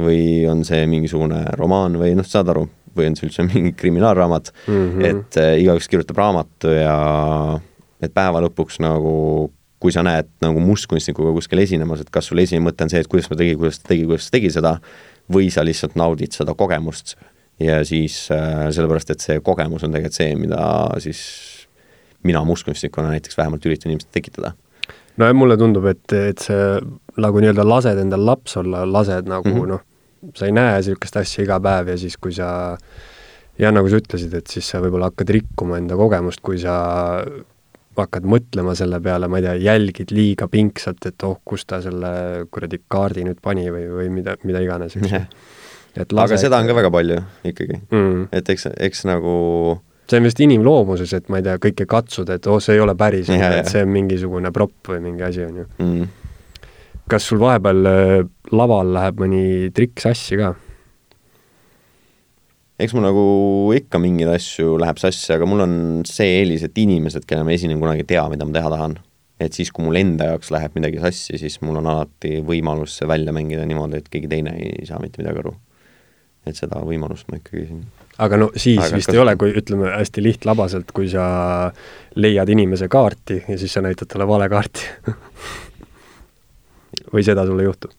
[0.00, 2.66] või on see mingisugune romaan või noh, saad aru,
[2.96, 5.08] või on see üldse mingi kriminaalraamat mm, -hmm.
[5.10, 6.96] et äh, igaüks kirjutab raamatu ja
[8.00, 12.68] et päeva lõpuks nagu kui sa näed nagu mustkunstnikuga kuskil esinemas, et kas sul esimene
[12.68, 14.74] mõte on see, et kuidas ta tegi, kuidas ta tegi, kuidas ta tegi seda,
[15.32, 17.14] või sa lihtsalt naudid seda kogemust
[17.60, 20.64] ja siis äh, sellepärast, et see kogemus on tegelikult see, mida
[21.02, 21.20] siis
[22.26, 24.52] mina mustkunstnikuna näiteks vähemalt üritan inimestele tekitada.
[25.16, 26.80] no ja mulle tundub, et, et sa
[27.20, 29.68] nagu nii-öelda lased endal laps olla, lased nagu mm -hmm.
[29.74, 29.86] noh,
[30.34, 32.78] sa ei näe niisugust asja iga päev ja siis, kui sa
[33.58, 36.74] ja nagu sa ütlesid, et siis sa võib-olla hakkad rikkuma enda kogemust, kui sa
[38.00, 42.46] hakkad mõtlema selle peale, ma ei tea, jälgid liiga pingsalt, et oh, kus ta selle
[42.50, 45.20] kuradi kaardi nüüd pani või, või mida, mida iganes, eks ju.
[45.98, 47.20] Aga seda on ka väga palju
[47.50, 48.28] ikkagi mm..
[48.36, 49.34] et eks, eks nagu
[50.10, 52.96] see on vist inimloomuses, et ma ei tea, kõike katsuda, et oh, see ei ole
[52.98, 56.08] päris, et see on mingisugune propp või mingi asi, on ju mm..
[57.10, 58.16] kas sul vahepeal äh,
[58.54, 59.44] laval läheb mõni
[59.76, 60.54] trikk sassi ka?
[62.80, 63.24] eks mul nagu
[63.76, 65.74] ikka mingeid asju läheb sassi, aga mul on
[66.08, 68.98] see eelis, et inimesed, kelle ma esinen, kunagi ei tea, mida ma teha tahan.
[69.40, 73.08] et siis, kui mul enda jaoks läheb midagi sassi, siis mul on alati võimalus see
[73.08, 75.54] välja mängida niimoodi, et keegi teine ei saa mitte midagi aru.
[76.46, 77.84] Et seda võimalust ma ikkagi siin
[78.20, 79.16] aga no siis aga vist kas...
[79.16, 81.24] ei ole, kui ütleme hästi lihtlabaselt, kui sa
[82.16, 84.88] leiad inimese kaarti ja siis sa näitad talle vale kaarti
[87.14, 87.92] või seda sul ei juhtu?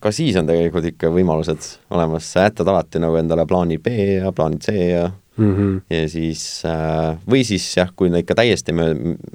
[0.00, 4.32] ka siis on tegelikult ikka võimalused olemas, sa jätad alati nagu endale plaani B ja
[4.34, 5.80] plaani C ja mm -hmm.
[5.90, 8.72] ja siis äh, või siis jah, kui ikka täiesti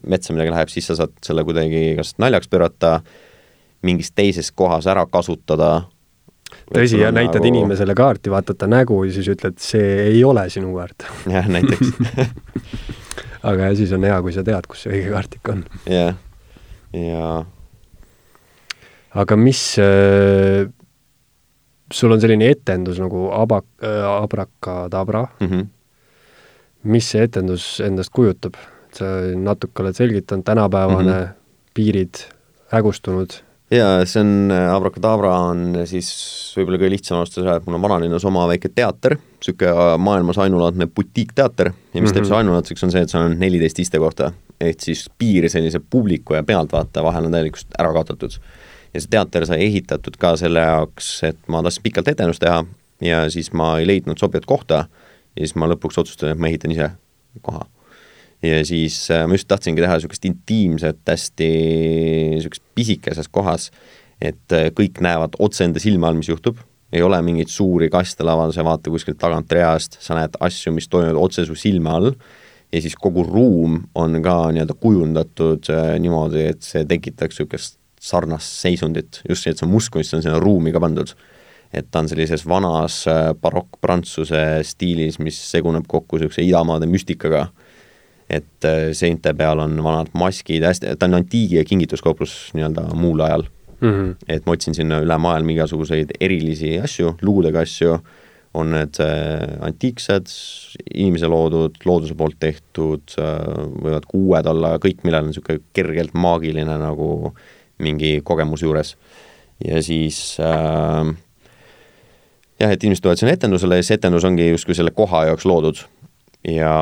[0.08, 3.02] metsa midagi läheb, siis sa saad selle kuidagi kas naljaks pöörata,
[3.82, 5.82] mingis teises kohas ära kasutada.
[6.74, 7.52] Tõsi, ja näitad nagu...
[7.52, 11.08] inimesele kaarti, vaatad ta nägu ja siis ütled, see ei ole sinu kaart.
[11.36, 11.94] jah, näiteks
[13.50, 15.64] aga siis on hea, kui sa tead, kus see õige kaart ikka on.
[15.86, 16.20] jah,
[16.94, 17.32] ja, ja
[19.24, 20.70] aga mis äh,,
[21.94, 25.48] sul on selline etendus nagu aba- äh,, abrakadabra mm.
[25.48, 25.66] -hmm.
[26.84, 28.60] mis see etendus endast kujutab?
[28.90, 29.06] sa
[29.38, 31.34] natuke oled selgitanud, tänapäevane mm, -hmm.
[31.74, 32.16] piirid
[32.72, 33.30] hägustunud
[33.72, 36.10] jaa, see on, äh, Abrakadabra on siis
[36.58, 40.88] võib-olla kõige lihtsam alustada seda, et mul on vanalinnas oma väike teater, niisugune maailmas ainulaadne
[40.88, 42.14] butiikteater ja mis mm -hmm.
[42.14, 46.34] teeb selle ainulaadseks, on see, et seal on neliteist istekohta, ehk siis piir sellise publiku
[46.34, 48.40] ja pealtvaataja vahel on täielikult ära kaotatud
[48.94, 52.64] ja see teater sai ehitatud ka selle jaoks, et ma tahtsin pikalt etendust teha
[53.02, 54.86] ja siis ma ei leidnud sobivat kohta
[55.36, 56.90] ja siis ma lõpuks otsustasin, et ma ehitan ise
[57.42, 57.66] koha.
[58.44, 61.48] Ja siis äh, ma just tahtsingi teha niisugust intiimset, hästi
[62.36, 63.70] niisugust pisikeses kohas,
[64.22, 66.62] et äh, kõik näevad otse enda silma all, mis juhtub,
[66.94, 70.74] ei ole mingeid suuri kaste laval, sa ei vaata kuskilt tagant reast, sa näed asju,
[70.76, 72.14] mis toimuvad otse su silme all.
[72.70, 78.62] Ja siis kogu ruum on ka nii-öelda kujundatud äh, niimoodi, et see tekitaks niisugust sarnast
[78.62, 81.12] seisundit, just see, et see mustkunst on sinna ruumi ka pandud.
[81.70, 83.04] et ta on sellises vanas
[83.42, 87.44] barokk-prantsuse stiilis, mis seguneb kokku niisuguse idamaade müstikaga,
[88.30, 93.20] et äh, seinte peal on vanad maskid, hästi, ta on antiigi- ja kingituskauplus nii-öelda muul
[93.26, 93.46] ajal
[93.82, 93.90] mm.
[93.90, 94.16] -hmm.
[94.28, 98.00] et ma otsin sinna üle maailma igasuguseid erilisi asju, lugudega asju,
[98.54, 100.32] on need äh, antiiksed,
[100.94, 103.40] inimese loodud, looduse poolt tehtud äh,,
[103.86, 107.34] võivad ka uued olla, kõik, millel on niisugune kergelt maagiline nagu
[107.80, 108.96] mingi kogemuse juures.
[109.66, 111.14] ja siis äh,
[112.60, 115.84] jah, et inimesed tulevad sinna etendusele ja see etendus ongi justkui selle koha jaoks loodud.
[116.48, 116.74] Ja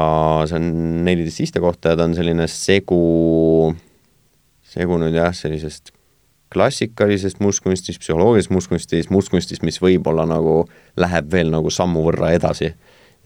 [0.47, 0.71] see on
[1.05, 3.73] neliteist istekohta ja ta on selline segu,
[4.67, 5.93] segu nüüd jah, sellisest
[6.53, 10.61] klassikalisest mustkunstist, psühholoogilisest mustkunstist, mustkunstist, mis võib-olla nagu
[10.99, 12.69] läheb veel nagu sammu võrra edasi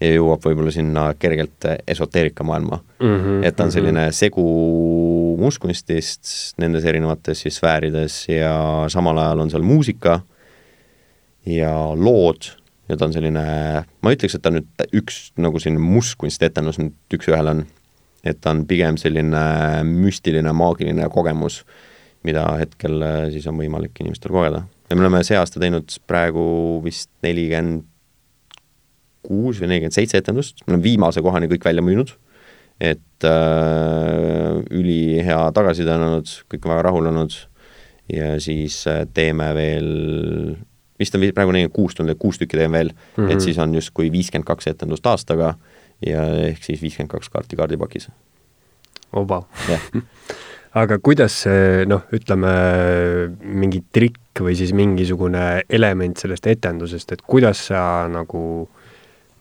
[0.02, 3.06] ja jõuab võib-olla sinna kergelt esoteerikamaailma mm.
[3.06, 3.76] -hmm, et ta on mhm.
[3.76, 4.46] selline segu
[5.38, 8.54] mustkunstist nendes erinevates siis sfäärides ja
[8.92, 10.20] samal ajal on seal muusika
[11.46, 12.50] ja lood
[12.92, 13.44] ja ta on selline,
[14.04, 17.62] ma ütleks, et ta nüüd üks nagu selline mustkunstietendus nüüd üks-ühele on,
[18.22, 19.44] et ta on pigem selline
[19.88, 21.62] müstiline, maagiline kogemus,
[22.26, 23.02] mida hetkel
[23.34, 24.66] siis on võimalik inimestel kogeda.
[24.90, 26.44] ja me oleme see aasta teinud praegu
[26.84, 27.88] vist nelikümmend
[29.22, 32.12] kuus või nelikümmend seitse etendust, me oleme viimase kohani kõik välja müünud,
[32.82, 37.36] et äh, ülihea tagasiside on olnud, kõik on väga rahul olnud.
[38.10, 39.90] Ja siis äh, teeme veel,
[41.02, 43.30] vist on praegu nelikümmend kuus tundi, kuus tükki teeme veel mm, -hmm.
[43.30, 43.44] et mhm.
[43.46, 45.54] siis on justkui viiskümmend kaks etendust aastaga
[46.06, 48.08] ja ehk siis viiskümmend kaks kaarti kaardipakis.
[49.12, 49.80] oba yeah.
[50.82, 52.52] aga kuidas see noh, ütleme
[53.42, 58.68] mingi trikk või siis mingisugune element sellest etendusest, et kuidas sa nagu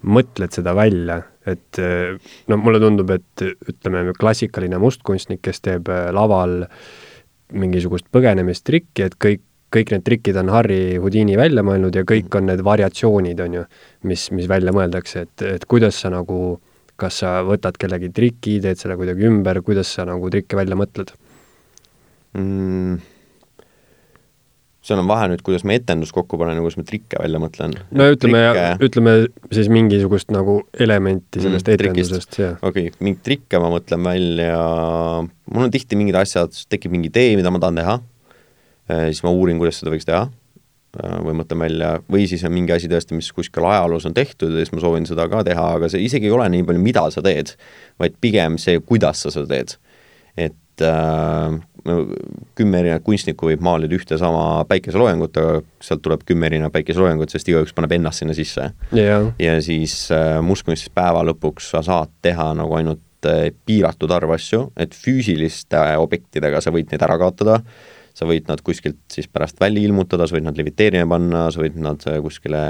[0.01, 1.79] mõtled seda välja, et
[2.49, 6.65] no mulle tundub, et ütleme, klassikaline mustkunstnik, kes teeb äh, laval
[7.51, 12.49] mingisugust põgenemistrikki, et kõik, kõik need trikid on Harry Houdini välja mõelnud ja kõik on
[12.51, 13.63] need variatsioonid, on ju,
[14.09, 16.59] mis, mis välja mõeldakse, et, et kuidas sa nagu,
[16.99, 21.15] kas sa võtad kellegi triki, teed selle kuidagi ümber, kuidas sa nagu trikke välja mõtled
[22.37, 23.01] mm.?
[24.81, 27.75] seal on vahe nüüd, kuidas ma etendust kokku panen ja kuidas ma trikke välja mõtlen.
[27.93, 28.41] no ütleme,
[28.81, 29.13] ütleme
[29.53, 32.55] siis mingisugust nagu elementi mm, sellest mm, etendusest, jah.
[32.65, 34.55] okei okay,, mingeid trikke ma mõtlen välja,
[35.53, 37.99] mul on tihti mingid asjad, tekib mingi idee, mida ma tahan teha,
[38.89, 40.25] siis ma uurin, kuidas seda võiks teha,
[40.99, 44.53] äh, või mõtlen välja, või siis on mingi asi tõesti, mis kuskil ajaloos on tehtud
[44.53, 47.05] ja siis ma soovin seda ka teha, aga see isegi ei ole nii palju, mida
[47.13, 47.55] sa teed,
[48.01, 49.77] vaid pigem see, kuidas sa seda teed.
[50.39, 51.59] Et äh,
[52.55, 57.49] kümme erinevat kunstnikku võib maalida ühte sama päikeseloojangut, aga sealt tuleb kümme erinevat päikeseloojangut, sest
[57.49, 58.69] igaüks paneb ennast sinna sisse.
[58.95, 64.35] Jah, ja siis äh, mustkunstis päeva lõpuks sa saad teha nagu ainult äh, piiratud arv
[64.37, 67.61] asju, et füüsiliste objektidega sa võid neid ära kaotada,
[68.17, 71.77] sa võid nad kuskilt siis pärast välja ilmutada, sa võid nad leviteerima panna, sa võid
[71.81, 72.61] nad äh, kuskile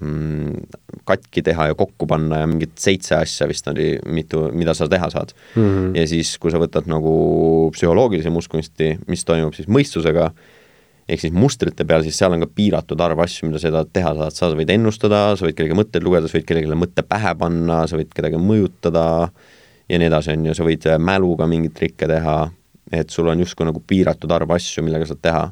[0.00, 0.68] mm,
[1.08, 5.10] katki teha ja kokku panna ja mingid seitse asja vist oli mitu, mida sa teha
[5.12, 5.64] saad mm.
[5.64, 5.96] -hmm.
[5.96, 10.30] ja siis, kui sa võtad nagu psühholoogilise mustkunsti, mis toimub siis mõistusega,
[11.08, 14.14] ehk siis mustrite peal, siis seal on ka piiratud arv asju, mida sa tahad teha
[14.14, 17.86] saad, sa võid ennustada, sa võid kellegi mõtteid lugeda, sa võid kellelegi mõtte pähe panna,
[17.88, 19.30] sa võid kedagi mõjutada
[19.88, 22.38] ja nii edasi, on ju, sa võid mäluga mingeid trikke teha,
[22.92, 25.42] et sul on justkui nagu piiratud arv asju, millega saad teha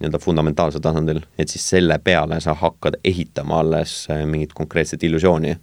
[0.00, 5.56] nii-öelda fundamentaalsel tasandil, et siis selle peale sa hakkad ehitama alles äh, mingit konkreetset illusiooni.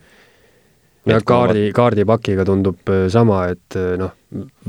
[1.04, 4.14] Ja Et kui ma kaardi, kaardipakiga tundub äh, sama, et äh, noh,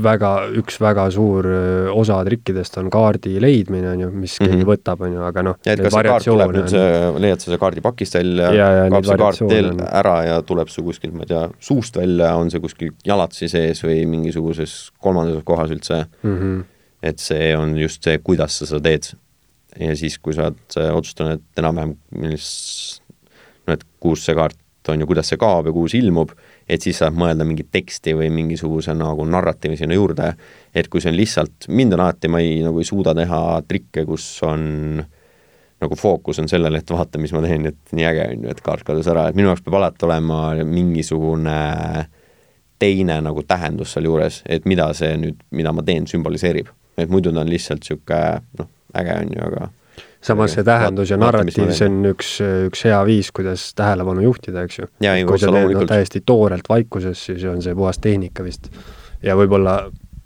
[0.03, 4.61] väga, üks väga suur äh, osa trikkidest on kaardi leidmine, on ju, mis keegi mm.
[4.61, 4.69] -hmm.
[4.73, 6.75] võtab, on ju, aga noh, ja et kas see kaart tuleb nüüd,
[7.23, 9.83] leiad sa see kaardi pakist välja Ja, ja kaob see kaart teil on.
[10.03, 13.83] ära ja tuleb su kuskilt, ma ei tea, suust välja, on see kuskil jalatsi sees
[13.87, 16.35] või mingisuguses kolmandas kohas üldse mm.
[16.35, 16.65] -hmm.
[17.03, 19.15] et see on just see, kuidas sa seda teed.
[19.79, 23.01] ja siis, kui sa oled otsustanud, et enam-vähem millis,
[23.67, 24.59] no et kus see kaart
[24.93, 26.31] on ju, kuidas see kaob ja kuhu see ilmub,
[26.69, 30.31] et siis saab mõelda mingit teksti või mingisuguse nagu narratiivi sinna juurde,
[30.75, 34.05] et kui see on lihtsalt, mind on alati, ma ei, nagu ei suuda teha trikke,
[34.07, 34.65] kus on
[35.81, 38.61] nagu fookus on sellele, et vaata, mis ma teen, et nii äge on ju, et
[38.65, 41.57] kaart kadus ära, et minu jaoks peab alati olema mingisugune
[42.79, 46.71] teine nagu tähendus sealjuures, et mida see nüüd, mida ma teen, sümboliseerib.
[46.97, 48.19] et muidu ta on lihtsalt niisugune
[48.59, 49.69] noh, äge on ju, aga
[50.25, 52.31] samas see tähendus ja narratiiv, see on üks,
[52.69, 54.89] üks hea viis, kuidas tähelepanu juhtida, eks ju.
[55.29, 58.71] Kui sa teed no, täiesti toorelt vaikuses, siis on see puhas tehnika vist.
[59.25, 59.79] ja võib-olla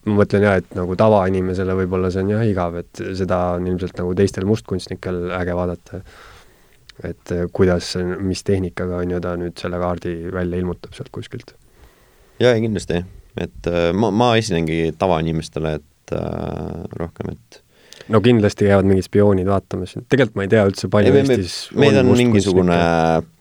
[0.08, 3.98] ma mõtlen jah, et nagu tavainimesele võib-olla see on jah igav, et seda on ilmselt
[4.00, 6.02] nagu teistel mustkunstnikel äge vaadata.
[7.04, 11.56] et eh, kuidas, mis tehnikaga on ju ta nüüd selle kaardi välja ilmutab sealt kuskilt.
[12.40, 13.04] jaa, kindlasti,
[13.38, 17.64] et äh, ma, ma esinengi tavainimestele, et äh, rohkem, et
[18.10, 21.36] no kindlasti käivad mingid spioonid vaatamas, tegelikult ma ei tea üldse palju ei, me, me,
[21.38, 22.24] Eestis meid on mustkunstnikke.
[22.24, 22.80] mingisugune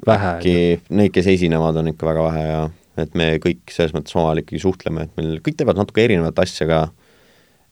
[0.08, 0.56] Vähe, äkki,
[1.00, 2.60] neid, kes esinevad, on ikka väga vähe ja
[2.98, 6.66] et me kõik selles mõttes omavahel ikkagi suhtleme, et meil kõik teevad natuke erinevat asja
[6.68, 6.80] ka,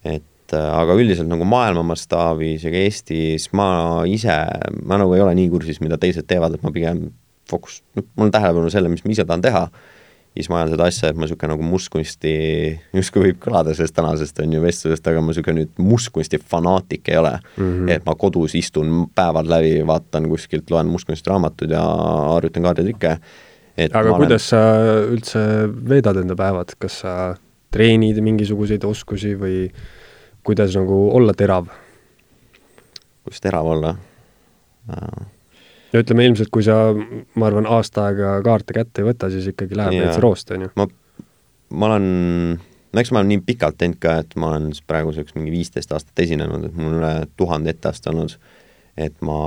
[0.06, 3.68] et äh, aga üldiselt nagu maailma mastaabis ja ka Eestis ma
[4.08, 4.38] ise,
[4.86, 7.08] ma nagu ei ole nii kursis, mida teised teevad, et ma pigem
[7.50, 9.66] fookus, mul on tähelepanu selle, mis ma ise tahan teha,
[10.36, 12.32] siis ma ajan seda asja, et ma niisugune nagu mustkunsti,
[12.96, 17.18] justkui võib kõlada sellest tänasest on ju vestlusest, aga ma niisugune nüüd mustkunsti fanaatik ei
[17.20, 17.62] ole mm.
[17.64, 17.92] -hmm.
[17.96, 21.82] et ma kodus istun päevad läbi, vaatan kuskilt, loen mustkunstiraamatuid ja
[22.34, 23.16] harjutan kaarditrikke.
[23.92, 24.20] aga olen...
[24.26, 24.62] kuidas sa
[25.12, 25.40] üldse
[25.88, 27.14] veedad enda päevad, kas sa
[27.72, 29.70] treenid mingisuguseid oskusi või
[30.44, 31.72] kuidas nagu olla terav?
[33.24, 33.96] kuidas terav olla?
[35.96, 39.78] No ütleme ilmselt, kui sa, ma arvan, aasta aega kaarte kätte ei võta, siis ikkagi
[39.78, 40.70] läheb veits roost, on ju.
[40.78, 40.86] ma,
[41.72, 42.06] ma olen,
[42.92, 46.24] no eks ma olen nii pikalt teinud ka, et ma olen praeguseks mingi viisteist aastat
[46.26, 48.36] esinenud, et mul on üle tuhande etteaste olnud.
[48.96, 49.40] et ma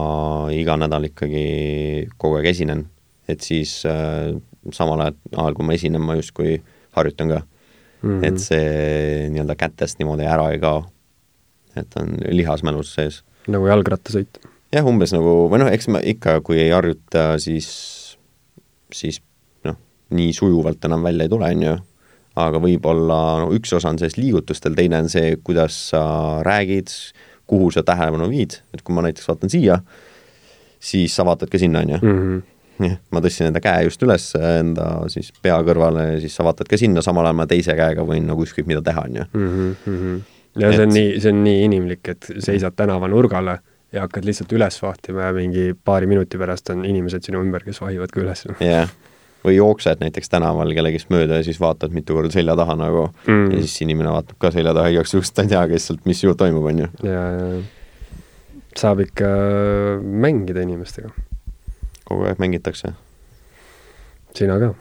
[0.53, 1.45] iga nädal ikkagi
[2.21, 2.83] kogu aeg esinen,
[3.29, 4.35] et siis äh,
[4.73, 6.59] samal ajal, ajal kui ma esinen, ma justkui
[6.97, 8.27] harjutan ka mm, -hmm.
[8.27, 10.85] et see nii-öelda kätest niimoodi ära ei kao.
[11.75, 14.39] et on lihasmälus sees nagu jalgrattasõit.
[14.73, 17.69] jah, umbes nagu, või noh, eks ma ikka, kui ei harjuta, siis,
[18.93, 19.21] siis
[19.67, 19.77] noh,
[20.15, 21.77] nii sujuvalt enam välja ei tule, on ju,
[22.39, 26.03] aga võib-olla no üks osa on sellest liigutustel, teine on see, kuidas sa
[26.45, 26.93] räägid,
[27.49, 29.79] kuhu sa tähelepanu viid, et kui ma näiteks vaatan siia,
[30.79, 32.01] siis sa vaatad ka sinna, on ju.
[32.05, 32.39] Mhm.
[32.79, 36.69] jah, ma tõstsin enda käe just üles enda siis pea kõrvale ja siis sa vaatad
[36.71, 39.25] ka sinna, samal ajal ma teise käega võin nagu ükskõik mida teha, on ju.
[39.33, 40.13] Mhm,
[40.61, 43.57] ja see on nii, see on nii inimlik, et seisad tänavanurgale
[43.93, 47.81] ja hakkad lihtsalt üles vahtima ja mingi paari minuti pärast on inimesed sinu ümber, kes
[47.81, 48.45] vahivad ka üles.
[48.61, 48.91] jah,
[49.45, 53.51] või jooksed näiteks tänaval kellegist mööda ja siis vaatad mitu korda selja taha nagu Mm.
[53.51, 56.23] ja siis inimene vaatab ka selja taha igaks juhuks, ta ei tea, kes sealt, mis
[56.23, 56.87] ju toimub, on ju.
[57.03, 57.61] ja, ja
[58.77, 59.27] saab ikka
[60.03, 61.09] mängida inimestega.
[62.05, 62.93] kogu aeg mängitakse.
[64.35, 64.73] sina ka.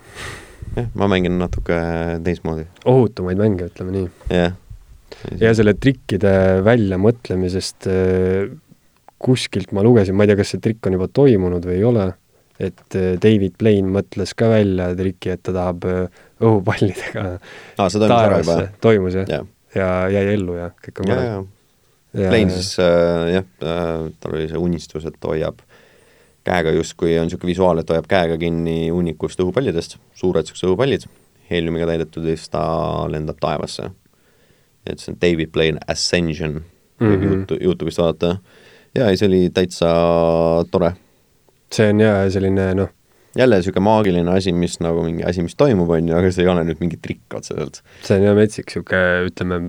[0.76, 1.80] jah, ma mängin natuke
[2.24, 4.08] teistmoodi, ohutumaid mänge, ütleme nii.
[4.36, 4.56] jah.
[5.40, 8.50] ja selle trikkide väljamõtlemisest äh,
[9.18, 12.06] kuskilt ma lugesin, ma ei tea, kas see trikk on juba toimunud või ei ole,
[12.58, 17.24] et äh, David Blaine mõtles ka välja triki, et ta tahab äh, õhupallidega
[17.78, 19.28] juba taevasse, toimus jah?
[19.28, 21.30] jah, ja jäi ellu ja kõik on korras.
[22.14, 25.60] ja, Plain siis äh, jah äh,, tal oli see unistus, et hoiab
[26.48, 31.04] käega justkui on niisugune visuaal, et hoiab käega kinni hunnikust õhupallidest, suured niisugused õhupallid,
[31.50, 32.62] heeliumiga täidetud ja siis ta
[33.10, 33.90] lendab taevasse.
[34.86, 36.62] et see on David Blaine Ascension
[36.98, 37.42] võib mm Mhm.
[37.44, 37.62] -hmm.
[37.62, 38.38] Youtube'ist vaadata.
[38.94, 39.90] Ja ei, see oli täitsa
[40.70, 40.94] tore.
[41.74, 42.94] see on jaa selline noh,
[43.38, 46.52] jälle niisugune maagiline asi, mis nagu mingi asi, mis toimub, on ju, aga see ei
[46.52, 47.82] ole nüüd mingi trikk otseselt.
[48.06, 49.60] see on jah metsik niisugune, ütleme,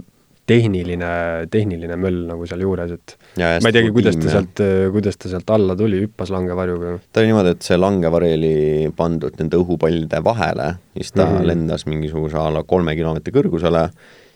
[0.50, 1.10] tehniline,
[1.54, 4.62] tehniline möll nagu sealjuures, et Ja ma ei teagi, kuidas ta sealt,
[4.96, 6.96] kuidas ta sealt alla tuli, hüppas langevarjuga.
[7.14, 8.56] ta oli niimoodi, et see langevari oli
[8.98, 11.36] pandud nende õhupallide vahele, siis ta mm.
[11.36, 11.52] -hmm.
[11.52, 13.86] lendas mingisuguse a la kolme kilomeetri kõrgusele,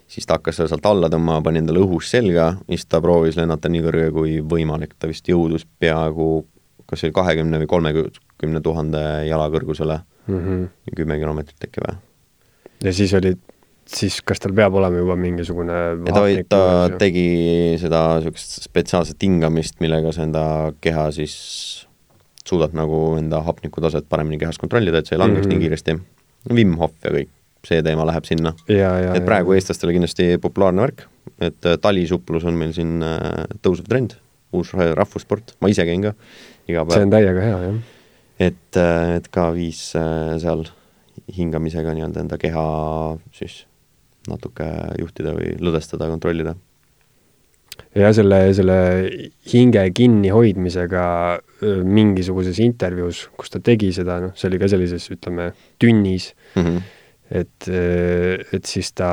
[0.07, 3.69] siis ta hakkas seda sealt alla tõmbama, pani endale õhus selga, siis ta proovis lennata
[3.69, 6.45] nii kõrge kui võimalik, ta vist jõudus peaaegu
[6.85, 10.67] kas see oli kahekümne või kolmekümne tuhande jala kõrgusele, Mm -hmm.
[10.95, 11.97] kümme kilomeetrit äkki või?
[12.83, 13.33] ja siis oli,
[13.85, 15.73] siis kas tal peab olema juba mingisugune
[16.07, 21.87] ja ta, ta tegi seda niisugust spetsiaalset hingamist, millega sa enda keha siis
[22.47, 25.51] suudad nagu enda hapnikutaset paremini kehas kontrollida, et see ei langeks mm Mhm.
[25.51, 25.59] -hmm.
[25.59, 25.99] nii kiiresti.
[26.53, 27.29] Wim Hof ja kõik,
[27.67, 28.53] see teema läheb sinna.
[28.67, 31.05] ja, ja, et praegu eestlastele kindlasti populaarne värk,
[31.39, 34.17] et äh, talisuplus on meil siin äh, tõusev trend,
[34.53, 36.13] uus rahvussport, ma ise käin ka
[36.69, 37.79] iga see päev on, täiega hea, jah.
[38.49, 38.81] et,
[39.19, 40.67] et ka viis äh, seal
[41.33, 42.67] hingamisega nii-öelda enda keha
[43.35, 43.63] siis
[44.27, 44.67] natuke
[44.99, 46.55] juhtida või lõdvestada, kontrollida
[47.97, 48.77] ja selle, selle
[49.51, 51.05] hinge kinnihoidmisega
[51.83, 55.51] mingisuguses intervjuus, kus ta tegi seda, noh, see oli ka sellises, ütleme,
[55.81, 56.61] tünnis, mm.
[56.61, 56.99] -hmm.
[57.33, 57.69] et,
[58.53, 59.09] et siis ta,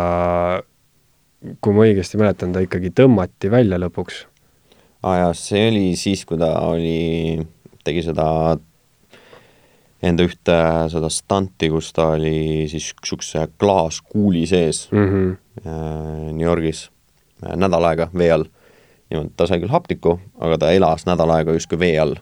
[1.60, 4.24] kui ma õigesti mäletan, ta ikkagi tõmmati välja lõpuks.
[5.02, 7.40] aa jaa, see oli siis, kui ta oli,
[7.84, 8.28] tegi seda
[10.02, 10.56] enda ühte
[10.92, 15.06] seda stunti, kus ta oli siis niisuguse klaaskuuli sees mm.
[15.06, 15.36] -hmm.
[15.66, 16.90] äh, New Yorgis
[17.44, 18.44] äh, nädal aega vee all.
[19.10, 22.14] niimoodi, ta sai küll hapnikku, aga ta elas nädal aega justkui vee all.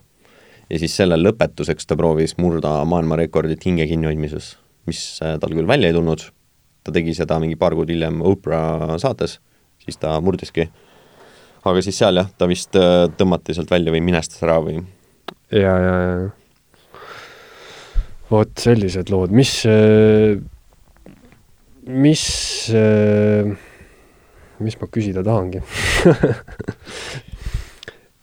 [0.69, 4.57] ja siis selle lõpetuseks ta proovis murda maailmarekordit hinge kinnihoidmises,
[4.89, 6.25] mis äh, tal küll välja ei tulnud,
[6.83, 9.37] ta tegi seda mingi paar kuud hiljem Oprah saates,
[9.83, 10.69] siis ta murdiski.
[11.69, 14.79] aga siis seal jah, ta vist äh, tõmmati sealt välja või minestas ära või
[15.53, 16.29] ja, ja, ja
[18.29, 19.55] vot sellised lood, mis,
[21.89, 22.25] mis,
[24.61, 25.63] mis ma küsida tahangi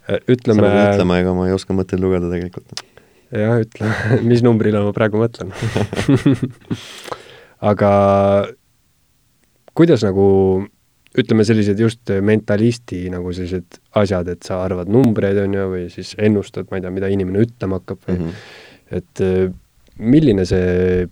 [0.06, 2.84] sa ütleme pead, ütlema, ega ma ei oska mõtteid lugeda tegelikult.
[3.42, 3.90] jah, ütle,
[4.30, 5.52] mis numbrile ma praegu mõtlen
[7.70, 7.90] aga
[9.76, 10.26] kuidas nagu
[11.16, 16.12] ütleme, sellised just mentalisti nagu sellised asjad, et sa arvad numbreid, on ju, või siis
[16.20, 18.26] ennustad, ma ei tea, mida inimene ütlema hakkab või mm.
[18.26, 18.98] -hmm.
[19.00, 19.46] et eh,
[19.96, 21.06] milline see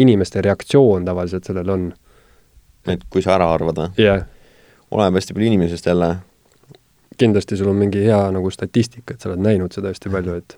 [0.00, 1.90] inimeste reaktsioon tavaliselt sellele on?
[2.88, 4.06] et kui sa ära arvad või?
[4.06, 4.24] jah,
[4.90, 6.14] oleneb hästi palju inimesest jälle,
[7.20, 10.56] kindlasti sul on mingi hea nagu statistika, et sa oled näinud seda hästi palju, et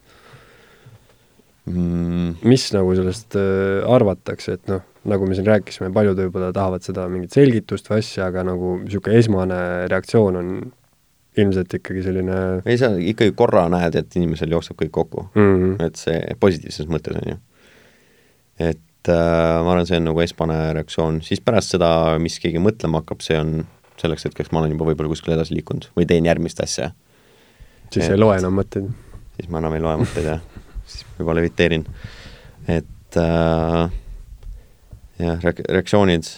[1.71, 6.85] mm, mis nagu sellest äh, arvatakse, et noh, nagu me siin rääkisime, paljud võib-olla tahavad
[6.87, 9.59] seda mingit selgitust või asja, aga nagu niisugune esmane
[9.91, 10.55] reaktsioon on
[11.39, 12.39] ilmselt ikkagi selline
[12.69, 15.77] ei sa ikkagi korra näed, et inimesel jookseb kõik kokku mm -hmm.
[15.87, 17.39] et see positiivses mõttes, on ju.
[18.59, 23.01] et äh, ma arvan, see on nagu esmane reaktsioon, siis pärast seda, mis keegi mõtlema
[23.03, 23.65] hakkab, see on
[24.01, 26.91] selleks hetkeks ma olen juba võib-olla kuskile edasi liikunud või teen järgmist asja,
[27.91, 28.91] siis et- ei loe enam mõtteid.
[29.37, 30.39] siis ma enam ei loe mõtteid ja
[30.87, 31.87] siis juba leviteerin.
[32.69, 33.93] et äh,
[35.19, 36.29] jah, reak-, reaktsioonid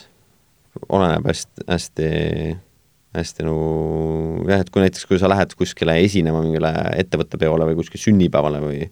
[0.89, 2.09] oleneb hästi, hästi,
[3.15, 3.67] hästi nagu
[4.49, 8.63] jah, et kui näiteks, kui sa lähed kuskile esinema mingile ettevõtte peole või kuskile sünnipäevale
[8.65, 8.89] või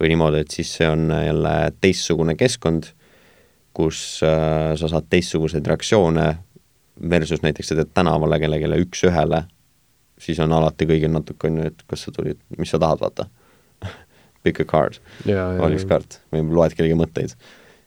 [0.00, 2.88] või niimoodi, et siis see on jälle teistsugune keskkond,
[3.74, 6.26] kus äh, sa saad teistsuguseid reaktsioone
[7.10, 9.44] versus näiteks sa teed tänavale kellelegi üks-ühele,
[10.18, 13.28] siis on alati kõigil natuke on ju, et kas sa tulid, mis sa tahad, vaata
[14.44, 17.34] pick a card, ja, ja, valiks kaart või loed kellegi mõtteid.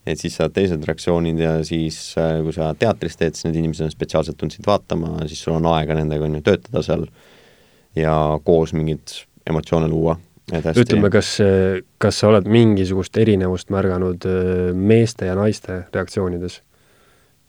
[0.07, 3.87] et siis saad teised reaktsioonid ja siis, äh, kui sa teatris teed, siis need inimesed
[3.87, 7.07] on spetsiaalselt tulnud sind vaatama, siis sul on aega nendega on ju töötada seal
[7.97, 8.13] ja
[8.45, 11.33] koos mingeid emotsioone luua, ütleme, kas,
[11.99, 16.61] kas sa oled mingisugust erinevust märganud öö, meeste ja naiste reaktsioonides?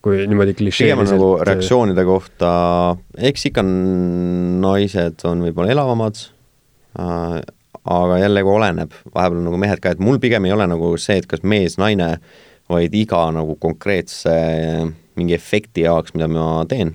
[0.02, 2.50] kui niimoodi on klišeeliselt nagu reaktsioonide kohta,
[3.30, 6.20] eks ikka naised on võib-olla elavamad
[7.88, 11.28] aga jällegi oleneb, vahepeal nagu mehed ka, et mul pigem ei ole nagu see, et
[11.28, 12.16] kas mees, naine,
[12.68, 14.32] vaid iga nagu konkreetse
[15.18, 16.92] mingi efekti jaoks, mida ma teen,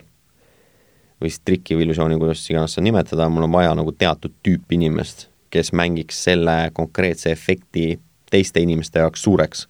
[1.22, 4.78] või siis triki või illusiooni, kuidas iganes seda nimetada, mul on vaja nagu teatud tüüpi
[4.78, 7.98] inimest, kes mängiks selle konkreetse efekti
[8.34, 9.68] teiste inimeste jaoks suureks.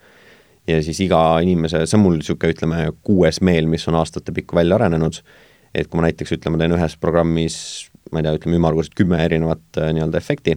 [0.67, 4.77] Ja siis iga inimese, see on mul niisugune, ütleme, kuues meel, mis on aastatepikku välja
[4.79, 5.19] arenenud,
[5.75, 7.57] et kui ma näiteks, ütleme, teen ühes programmis,
[8.11, 10.55] ma ei tea, ütleme ümmarguselt kümme erinevat äh, nii-öelda efekti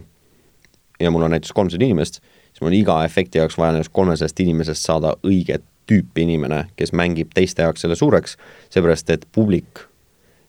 [1.01, 2.21] ja mul on näiteks kolmsada inimest,
[2.51, 6.93] siis mul on iga efekti jaoks vaja nendest kolmesajast inimesest saada õiget tüüpi inimene, kes
[6.97, 8.37] mängib teiste jaoks selle suureks,
[8.75, 9.85] seepärast et publik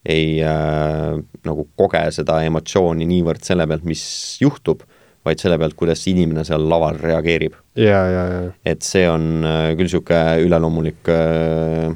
[0.07, 4.03] ei äh, nagu koge seda emotsiooni niivõrd selle pealt, mis
[4.41, 4.85] juhtub,
[5.27, 7.57] vaid selle pealt, kuidas inimene seal laval reageerib.
[8.65, 11.91] et see on äh, küll niisugune üleloomulik äh,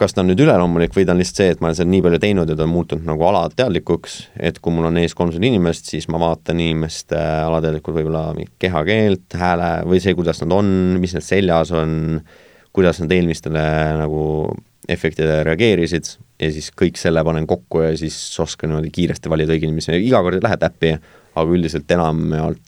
[0.00, 2.02] kas ta on nüüd üleloomulik või ta on lihtsalt see, et ma olen seda nii
[2.04, 4.16] palju teinud ja ta on muutunud nagu alateadlikuks,
[4.48, 8.26] et kui mul on ees kolmsada inimest, siis ma vaatan inimeste alateadlikult võib-olla
[8.62, 10.70] kehakeelt, hääle või see, kuidas nad on,
[11.00, 11.96] mis neil seljas on,
[12.76, 13.66] kuidas nad eelmistele
[14.02, 14.22] nagu
[14.92, 19.70] efektidele reageerisid ja siis kõik selle panen kokku ja siis oskan niimoodi kiiresti valida õige
[19.70, 20.92] inimese, iga kord ei lähe täppi,
[21.34, 22.60] aga üldiselt enamjaolt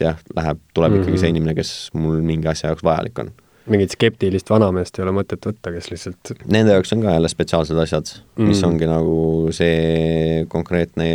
[0.00, 1.02] jah, läheb, tuleb mm -hmm.
[1.02, 3.34] ikkagi see inimene, kes mul mingi asja jaoks vajalik on
[3.70, 7.80] mingit skeptilist vanameest ei ole mõtet võtta, kes lihtsalt Nende jaoks on ka jälle spetsiaalsed
[7.80, 9.16] asjad mm., mis ongi nagu
[9.56, 11.08] see konkreetne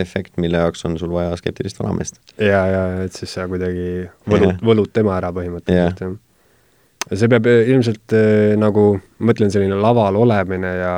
[0.00, 2.20] efekt, mille jaoks on sul vaja skeptilist vanameest.
[2.36, 7.14] ja, ja et siis sa kuidagi võlud, võlud tema ära põhimõtteliselt, jah.
[7.14, 10.94] see peab eh, ilmselt eh, nagu, ma mõtlen, selline laval olemine ja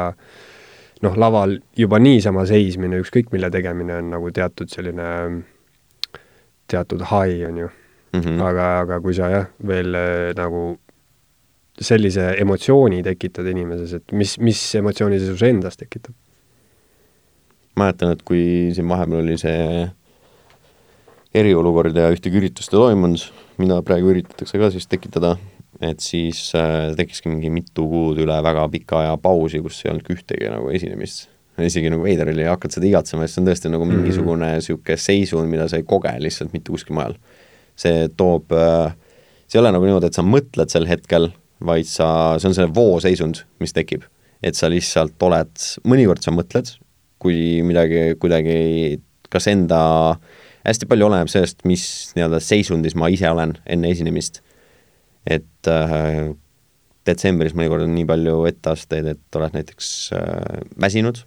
[1.07, 5.07] noh, laval juba niisama seismine, ükskõik mille tegemine on nagu teatud selline,
[6.71, 7.71] teatud high, on ju
[8.13, 8.21] mm.
[8.21, 8.43] -hmm.
[8.43, 10.79] aga, aga kui sa jah, veel äh, nagu
[11.81, 16.15] sellise emotsiooni tekitad inimeses, et mis, mis emotsiooni see sinus endas tekitab?
[17.81, 18.43] mäletan, et kui
[18.77, 19.87] siin vahepeal oli see
[21.41, 23.23] eriolukord ja ühtegi üritust ei toimunud,
[23.63, 25.37] mida praegu üritatakse ka siis tekitada,
[25.81, 30.19] et siis äh, tekkiski mingi mitu kuud üle väga pika aja pausi, kus ei olnudki
[30.19, 31.29] ühtegi nagu esinemist.
[31.61, 34.01] isegi nagu veider oli, hakkad seda igatsema, sest see on tõesti nagu mhm.
[34.01, 35.07] mingisugune niisugune mm -hmm.
[35.07, 37.17] seisund, mida sa ei koge lihtsalt mitte kuskil mujal
[37.81, 38.93] see toob, äh,
[39.49, 41.31] see ei ole nagu niimoodi, et sa mõtled sel hetkel,
[41.65, 42.11] vaid sa,
[42.41, 44.07] see on see vooseisund, mis tekib.
[44.41, 45.51] et sa lihtsalt oled,
[45.85, 46.71] mõnikord sa mõtled,
[47.21, 49.81] kui midagi kuidagi, kas enda,
[50.65, 51.83] hästi palju oleneb sellest, mis
[52.17, 54.41] nii-öelda seisundis ma ise olen enne esinemist.
[55.29, 56.33] et äh,
[57.05, 61.21] detsembris mõnikord on nii palju etteasteid, et oled näiteks äh, väsinud,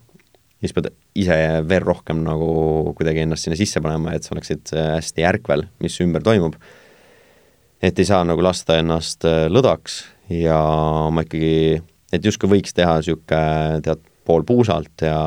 [0.64, 0.90] siis pead
[1.20, 1.36] ise
[1.68, 6.00] veel rohkem nagu kuidagi ennast sinna sisse panema, et sa oleksid äh, hästi ärkvel, mis
[6.04, 6.56] ümber toimub.
[7.84, 10.00] et ei saa nagu lasta ennast äh, lõdvaks
[10.40, 10.60] ja
[11.12, 11.82] ma ikkagi,
[12.16, 15.18] et justkui võiks teha niisugune tead, pool puusalt ja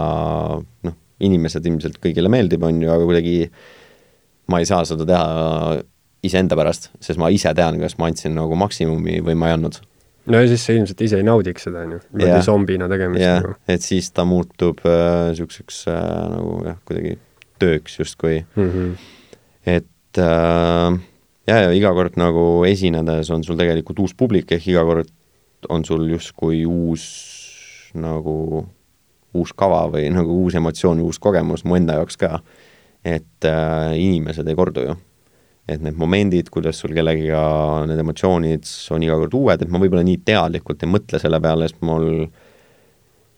[0.57, 3.37] noh, inimesed ilmselt kõigile meeldib, on ju, aga kuidagi
[4.49, 5.83] ma ei saa seda teha
[6.25, 9.83] iseenda pärast, sest ma ise tean, kas ma andsin nagu maksimumi või ma ei andnud
[10.27, 13.41] no ja siis sa ilmselt ise ei naudiks seda, on ju, niimoodi zombina tegemist yeah.
[13.43, 13.57] nagu.
[13.69, 17.19] et siis ta muutub niisuguseks äh, äh, nagu jah, kuidagi
[17.63, 18.71] tööks justkui mm.
[18.71, 18.95] -hmm.
[19.77, 20.99] et äh,
[21.47, 25.13] ja, ja iga kord nagu esinedes on sul tegelikult uus publik, ehk iga kord
[25.73, 27.07] on sul justkui uus
[27.95, 28.67] nagu,
[29.35, 32.41] uus kava või nagu uus emotsioon, uus kogemus mu enda jaoks ka.
[33.05, 34.97] et äh, inimesed ei kordu ju
[35.67, 37.41] et need momendid, kuidas sul kellegiga
[37.91, 41.67] need emotsioonid on iga kord uued, et ma võib-olla nii teadlikult ei mõtle selle peale,
[41.67, 42.07] sest mul,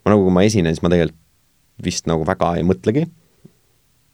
[0.05, 1.25] ma nagu, kui ma esinen, siis ma tegelikult
[1.79, 3.05] vist nagu väga ei mõtlegi.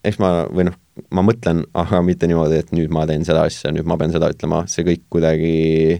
[0.06, 0.76] eks ma, või noh,
[1.10, 4.30] ma mõtlen, aga mitte niimoodi, et nüüd ma teen seda asja, nüüd ma pean seda
[4.30, 5.98] ütlema, see kõik kuidagi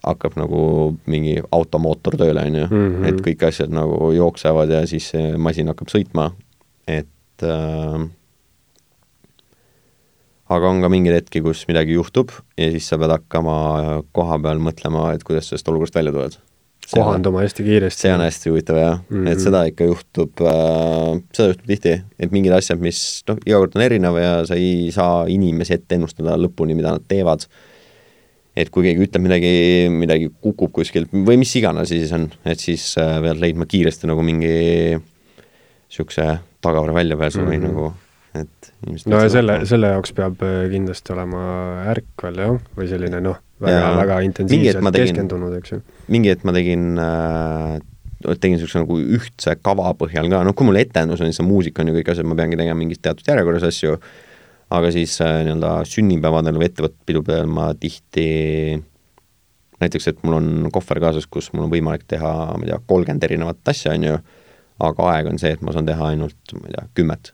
[0.00, 0.62] hakkab nagu
[1.10, 3.04] mingi automootor tööle, on ju, mhm.
[3.10, 6.30] et kõik asjad nagu jooksevad ja siis see masin hakkab sõitma,
[6.88, 8.08] et äh,
[10.50, 13.56] aga on ka mingeid hetki, kus midagi juhtub ja siis sa pead hakkama
[14.16, 16.38] koha peal mõtlema, et kuidas sellest olukorrast välja tuled.
[16.90, 18.02] kohanduma hästi kiiresti.
[18.02, 19.28] see on hästi huvitav jah mm, -hmm.
[19.30, 19.44] et mhm.
[19.44, 23.82] seda ikka juhtub äh,, seda juhtub tihti, et mingid asjad, mis noh, iga kord on
[23.86, 27.46] erinev ja sa ei saa inimesi ette ennustada lõpuni, mida nad teevad.
[28.56, 32.98] et kui keegi ütleb midagi, midagi kukub kuskilt või mis iganes siis on, et siis
[32.98, 37.50] äh, pead leidma kiiresti nagu mingi niisuguse tagavara väljapääsu mm -hmm.
[37.50, 37.66] või mhm.
[37.66, 38.72] nagu et
[39.10, 41.44] no ja selle, selle jaoks peab äh, kindlasti olema
[41.90, 45.80] ärkvel jah, või selline noh, väga, väga intensiivselt tegin, keskendunud, eks ju.
[46.14, 47.78] mingi hetk ma tegin äh,
[48.38, 51.82] tegin niisuguse nagu ühtse kava põhjal ka, noh kui mul etendus on, siis see muusika
[51.82, 53.96] on ju kõik asjad, ma peangi tegema mingis teatud järjekorras asju,
[54.78, 58.28] aga siis äh, nii-öelda sünnipäevadel või ettevõttepidudel ma tihti
[59.80, 63.26] näiteks, et mul on kohver kaasas, kus mul on võimalik teha, ma ei tea, kolmkümmend
[63.26, 64.16] erinevat asja, on ju,
[64.86, 67.32] aga aeg on see, et ma saan teha ainult, ma ei tea, kümmet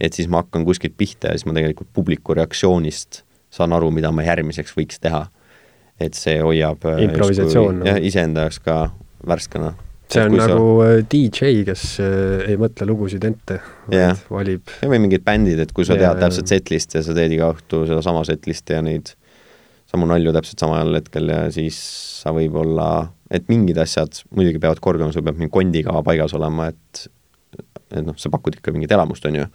[0.00, 3.22] et siis ma hakkan kuskilt pihta ja siis ma tegelikult publiku reaktsioonist
[3.54, 5.26] saan aru, mida ma järgmiseks võiks teha.
[5.98, 7.82] et see hoiab äh, improvisatsioon.
[7.88, 8.74] jah, iseenda jaoks ka
[9.26, 9.72] värskena.
[10.12, 10.90] see on nagu sa...
[10.92, 14.74] Äh, DJ, kes äh, ei mõtle lugusid ette, vaid valib.
[14.84, 18.22] või mingid bändid, et kui sa tead täpselt setlist ja sa teed iga õhtu sedasama
[18.28, 19.14] setlist ja neid
[19.88, 21.78] samu nalju täpselt samal hetkel ja siis
[22.20, 27.08] sa võib-olla, et mingid asjad muidugi peavad korduma, sul peab mingi kondikava paigas olema, et
[27.88, 29.46] et noh, sa pakud ikka mingit elamust, on ju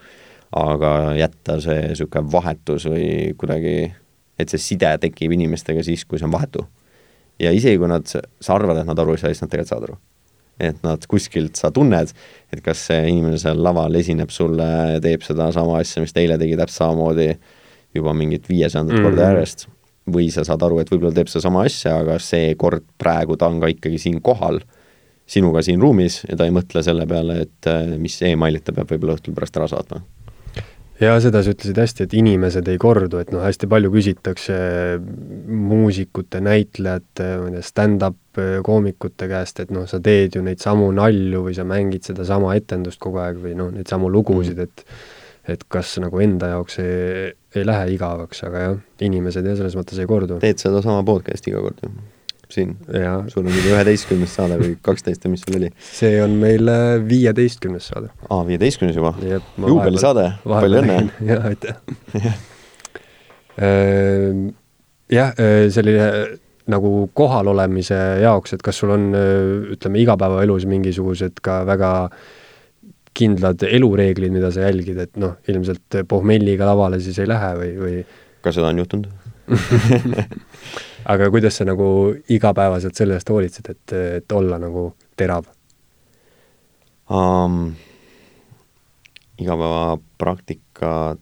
[0.53, 3.91] aga jätta see niisugune vahetus või kuidagi,
[4.39, 6.67] et see side tekib inimestega siis, kui see on vahetu.
[7.41, 9.89] ja isegi, kui nad, sa arvad, et nad aru ei saa, siis nad tegelikult saavad
[9.89, 9.97] aru.
[10.59, 12.11] et nad kuskilt, sa tunned,
[12.53, 16.37] et kas see inimene seal laval esineb sulle ja teeb sedasama asja, mis ta eile
[16.37, 17.31] tegi täpselt samamoodi
[17.95, 19.03] juba mingit viiesajandat Mhm.
[19.03, 19.67] korda järjest.
[20.05, 23.67] või sa saad aru, et võib-olla teeb sedasama asja, aga seekord praegu ta on ka
[23.71, 24.59] ikkagi siin kohal,
[25.25, 28.91] sinuga siin ruumis ja ta ei mõtle selle peale, et äh, mis emailid ta peab
[28.91, 30.01] võib-olla õhtul pärast ära saatma.
[31.03, 34.57] Ja seda sa ütlesid hästi, et inimesed ei kordu, et noh, hästi palju küsitakse
[35.47, 40.89] muusikute, näitlejate, ma ei tea, stand-up koomikute käest, et noh, sa teed ju neid samu
[40.95, 44.87] nalju või sa mängid sedasama etendust kogu aeg või noh, neid samu lugusid, et
[45.43, 49.99] et kas nagu enda jaoks ei, ei lähe igavaks, aga jah, inimesed jah, selles mõttes
[49.99, 50.37] ei kordu.
[50.39, 51.91] teed sedasama podcast'i iga kord ju,
[52.53, 52.75] siin.
[53.31, 55.71] sul on mingi üheteistkümnes saade või kaksteist või mis sul oli?
[55.89, 56.71] see on meil
[57.09, 58.11] viieteistkümnes saade.
[58.29, 59.13] aa, viieteistkümnes juba?
[59.23, 60.99] Juubelisaade, palju õnne!
[61.31, 61.75] jaa, aitäh!
[63.63, 64.47] Ehm,
[65.13, 65.35] jah,
[65.73, 66.07] selline
[66.71, 69.09] nagu kohalolemise jaoks, et kas sul on,
[69.75, 71.91] ütleme, igapäevaelus mingisugused ka väga
[73.13, 77.99] kindlad elureeglid, mida sa jälgid, et noh, ilmselt pohmelliga lavale siis ei lähe või, või
[78.43, 79.11] ka seda on juhtunud?
[81.05, 81.87] aga kuidas sa nagu
[82.29, 85.49] igapäevaselt selle eest hoolitsed, et, et olla nagu terav?
[87.09, 87.75] um,
[89.39, 91.19] igapäevapraktikad.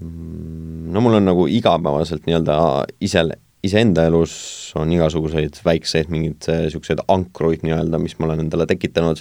[0.00, 2.56] Mm, no mul on nagu igapäevaselt nii-öelda
[3.04, 3.26] ise,
[3.66, 4.34] iseenda elus
[4.80, 9.18] on igasuguseid väikseid mingeid niisuguseid ankruid nii-öelda, mis ma olen endale tekitanud,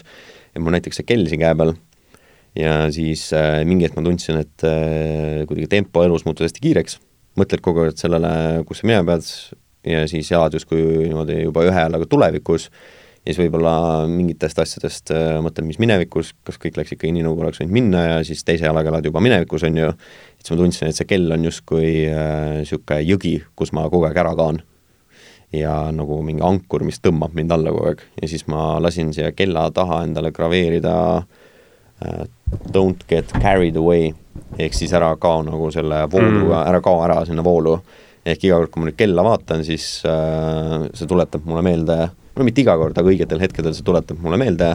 [0.53, 1.75] et mul näiteks see kell siin käe peal.
[2.57, 6.97] Ja siis äh, mingi hetk ma tundsin, et äh, kuidagi tempo elus muutus hästi kiireks,
[7.39, 8.31] mõtled kogu aeg sellele,
[8.67, 9.27] kus sa minema pead
[9.87, 15.37] ja siis elad justkui niimoodi juba ühe jalaga tulevikus ja siis võib-olla mingitest asjadest äh,
[15.43, 18.67] mõtled, mis minevikus, kas kõik läks ikka nii, nagu oleks võinud minna ja siis teise
[18.67, 19.91] jalaga elad juba minevikus, on ju,
[20.39, 24.21] siis ma tundsin, et see kell on justkui niisugune äh, jõgi, kus ma kogu aeg
[24.23, 24.63] ära kaon.
[25.53, 28.01] ja nagu mingi ankur, mis tõmbab mind alla kogu aeg.
[28.21, 30.95] Ja siis ma lasin siia kella taha endale graveerida
[32.05, 32.25] äh,
[32.73, 34.13] Don't get carried away
[34.57, 37.79] ehk siis ära kao nagu selle vooluga mm., ära kao ära sinna voolu.
[38.29, 41.95] ehk iga kord, kui ma nüüd kella vaatan, siis äh, see tuletab mulle meelde,
[42.35, 44.73] no mitte iga kord, aga õigetel hetkedel see tuletab mulle meelde,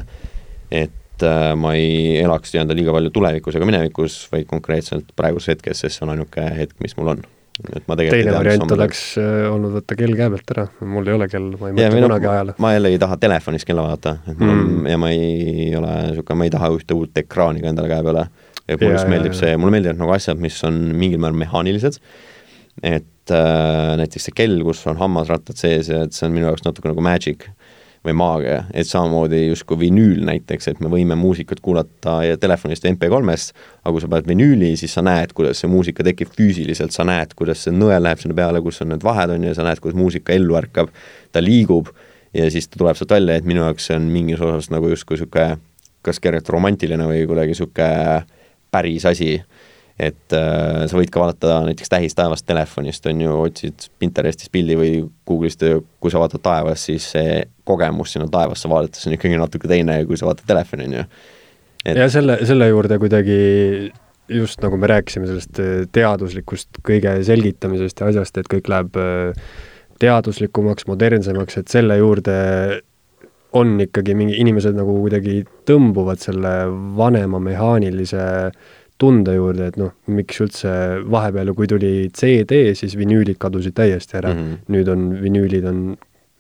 [0.72, 5.84] et äh, ma ei elaks nii-öelda liiga palju tulevikus ega minevikus, vaid konkreetselt praeguses hetkes,
[5.84, 7.22] sest see on ainuke hetk, mis mul on.
[7.68, 11.18] et ma tegelikult teine variant oleks äh, olnud võtta kell käe pealt ära, mul ei
[11.20, 12.56] ole kell, ma ei mõtle noh, kunagi ajale.
[12.64, 14.80] ma jälle ei taha telefonis kella vaadata, et mul on Mm.
[14.80, 14.90] mm.
[14.90, 18.26] ja ma ei ole niisugune, ma ei taha ühte uut ekraani ka endale käe peale.
[18.68, 19.40] Et mulle just meeldib ja.
[19.40, 22.00] see, mulle meeldivad nagu asjad, mis on mingil määral mehaanilised,
[22.82, 26.66] et äh, näiteks see kell, kus on hammasrattad sees ja et see on minu jaoks
[26.66, 27.48] natuke nagu magic
[28.04, 32.92] või maagia, et samamoodi justkui vinüül näiteks, et me võime muusikat kuulata ja telefonist või
[32.98, 37.06] MP3-st, aga kui sa paned vinüüli, siis sa näed, kuidas see muusika tekib füüsiliselt, sa
[37.08, 39.64] näed, kuidas see nõel läheb sinna peale, kus on need vahed, on ju, ja sa
[39.64, 40.92] näed, kuidas muusika ellu ärkab,
[41.32, 41.88] ta liigub
[42.36, 45.16] ja siis ta tuleb sealt välja, et minu jaoks see on mingis osas nagu justkui
[45.16, 45.56] niisugune
[46.04, 48.24] kas kergelt romantiline või kuidagi niisugune
[48.74, 49.38] päris asi,
[49.94, 54.94] et äh, sa võid ka vaadata näiteks tähistaevast telefonist, on ju, otsid Pinterestist pildi või
[55.28, 55.62] Google'ist,
[56.02, 60.18] kui sa vaatad taevas, siis see kogemus sinna taevasse vaadates on ikkagi natuke teine, kui
[60.18, 61.04] sa vaatad telefoni, on ju.
[61.84, 61.94] et...
[61.94, 63.38] ja selle, selle juurde kuidagi
[64.28, 69.46] just nagu me rääkisime sellest äh, teaduslikust kõige selgitamisest ja asjast, et kõik läheb äh,
[70.02, 72.34] teaduslikumaks, modernsemaks, et selle juurde
[73.54, 76.54] on ikkagi mingi, inimesed nagu kuidagi tõmbuvad selle
[76.98, 78.24] vanema mehaanilise
[78.98, 80.72] tunde juurde, et noh, miks üldse
[81.10, 84.42] vahepeal, kui tuli CD, siis vinüülid kadusid täiesti ära mm.
[84.42, 84.74] -hmm.
[84.74, 85.80] nüüd on vinüülid on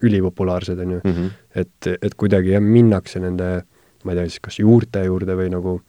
[0.04, 1.10] ülipopulaarsed, on ju mm.
[1.12, 1.30] -hmm.
[1.54, 3.64] et, et kuidagi jah, minnakse nende,
[4.04, 5.80] ma ei tea siis, kas juurte juurde või nagu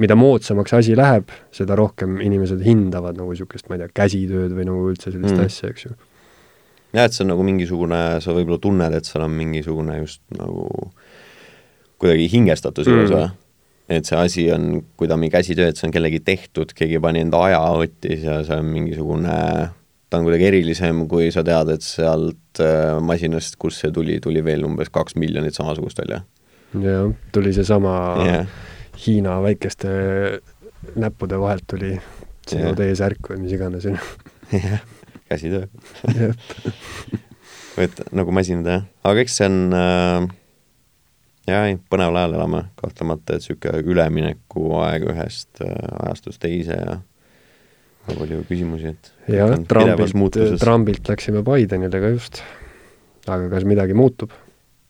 [0.00, 4.68] mida moodsamaks asi läheb, seda rohkem inimesed hindavad nagu niisugust, ma ei tea, käsitööd või
[4.68, 5.40] nagu üldse sellist Mm.
[5.40, 5.46] mm.
[5.46, 5.90] asja, eks ju.
[6.94, 10.66] Jah, et see on nagu mingisugune, sa võib-olla tunned, et seal on mingisugune just nagu
[12.00, 12.92] kuidagi hingestatus Mm.
[12.96, 13.30] juures või?
[13.90, 17.00] et see asi on, kui ta on mingi käsitöö, et see on kellegi tehtud, keegi
[17.02, 19.34] pani enda aja, võttis ja see on mingisugune,
[20.10, 24.44] ta on kuidagi erilisem, kui sa tead, et sealt äh, masinast, kust see tuli, tuli
[24.46, 26.22] veel umbes kaks miljonit samasugust välja.
[26.78, 27.94] jah, tuli seesama
[28.24, 28.46] yeah.
[29.00, 29.88] Hiina väikeste
[30.94, 31.96] näppude vahelt tuli
[32.46, 32.76] sinu yeah.
[32.78, 34.60] T-särk või mis iganes, on ju.
[34.60, 34.86] jah,
[35.30, 35.66] käsitöö.
[37.80, 40.26] Et nagu masinad jah, aga eks see on äh,
[41.48, 45.72] jah, põneval ajal elame kahtlemata, et niisugune üleminekuaeg ühest äh,
[46.04, 46.98] ajastust teise ja
[48.08, 50.60] väga palju küsimusi, et jah, trambilt, muutuses.
[50.62, 52.42] trambilt läksime Bidenile ka just.
[53.26, 54.34] aga kas midagi muutub?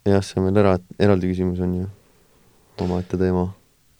[0.09, 1.89] jah, see on veel era-, eraldi küsimus, on ju,
[2.87, 3.49] omaette teema,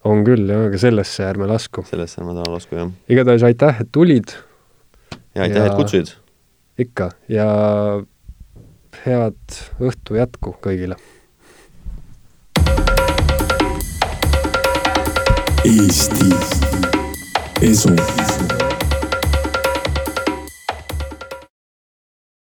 [0.09, 1.85] on küll jah, aga sellesse ärme lasku.
[1.89, 2.91] sellesse ma tahan lasku, jah.
[3.11, 4.35] igatahes aitäh, et tulid,
[5.37, 6.17] ja aitäh, Ja- et kutsusid!
[6.79, 7.47] Ikka, ja
[9.05, 10.95] head õhtu jätku kõigile!
[15.65, 16.31] Eesti
[17.61, 17.93] Esu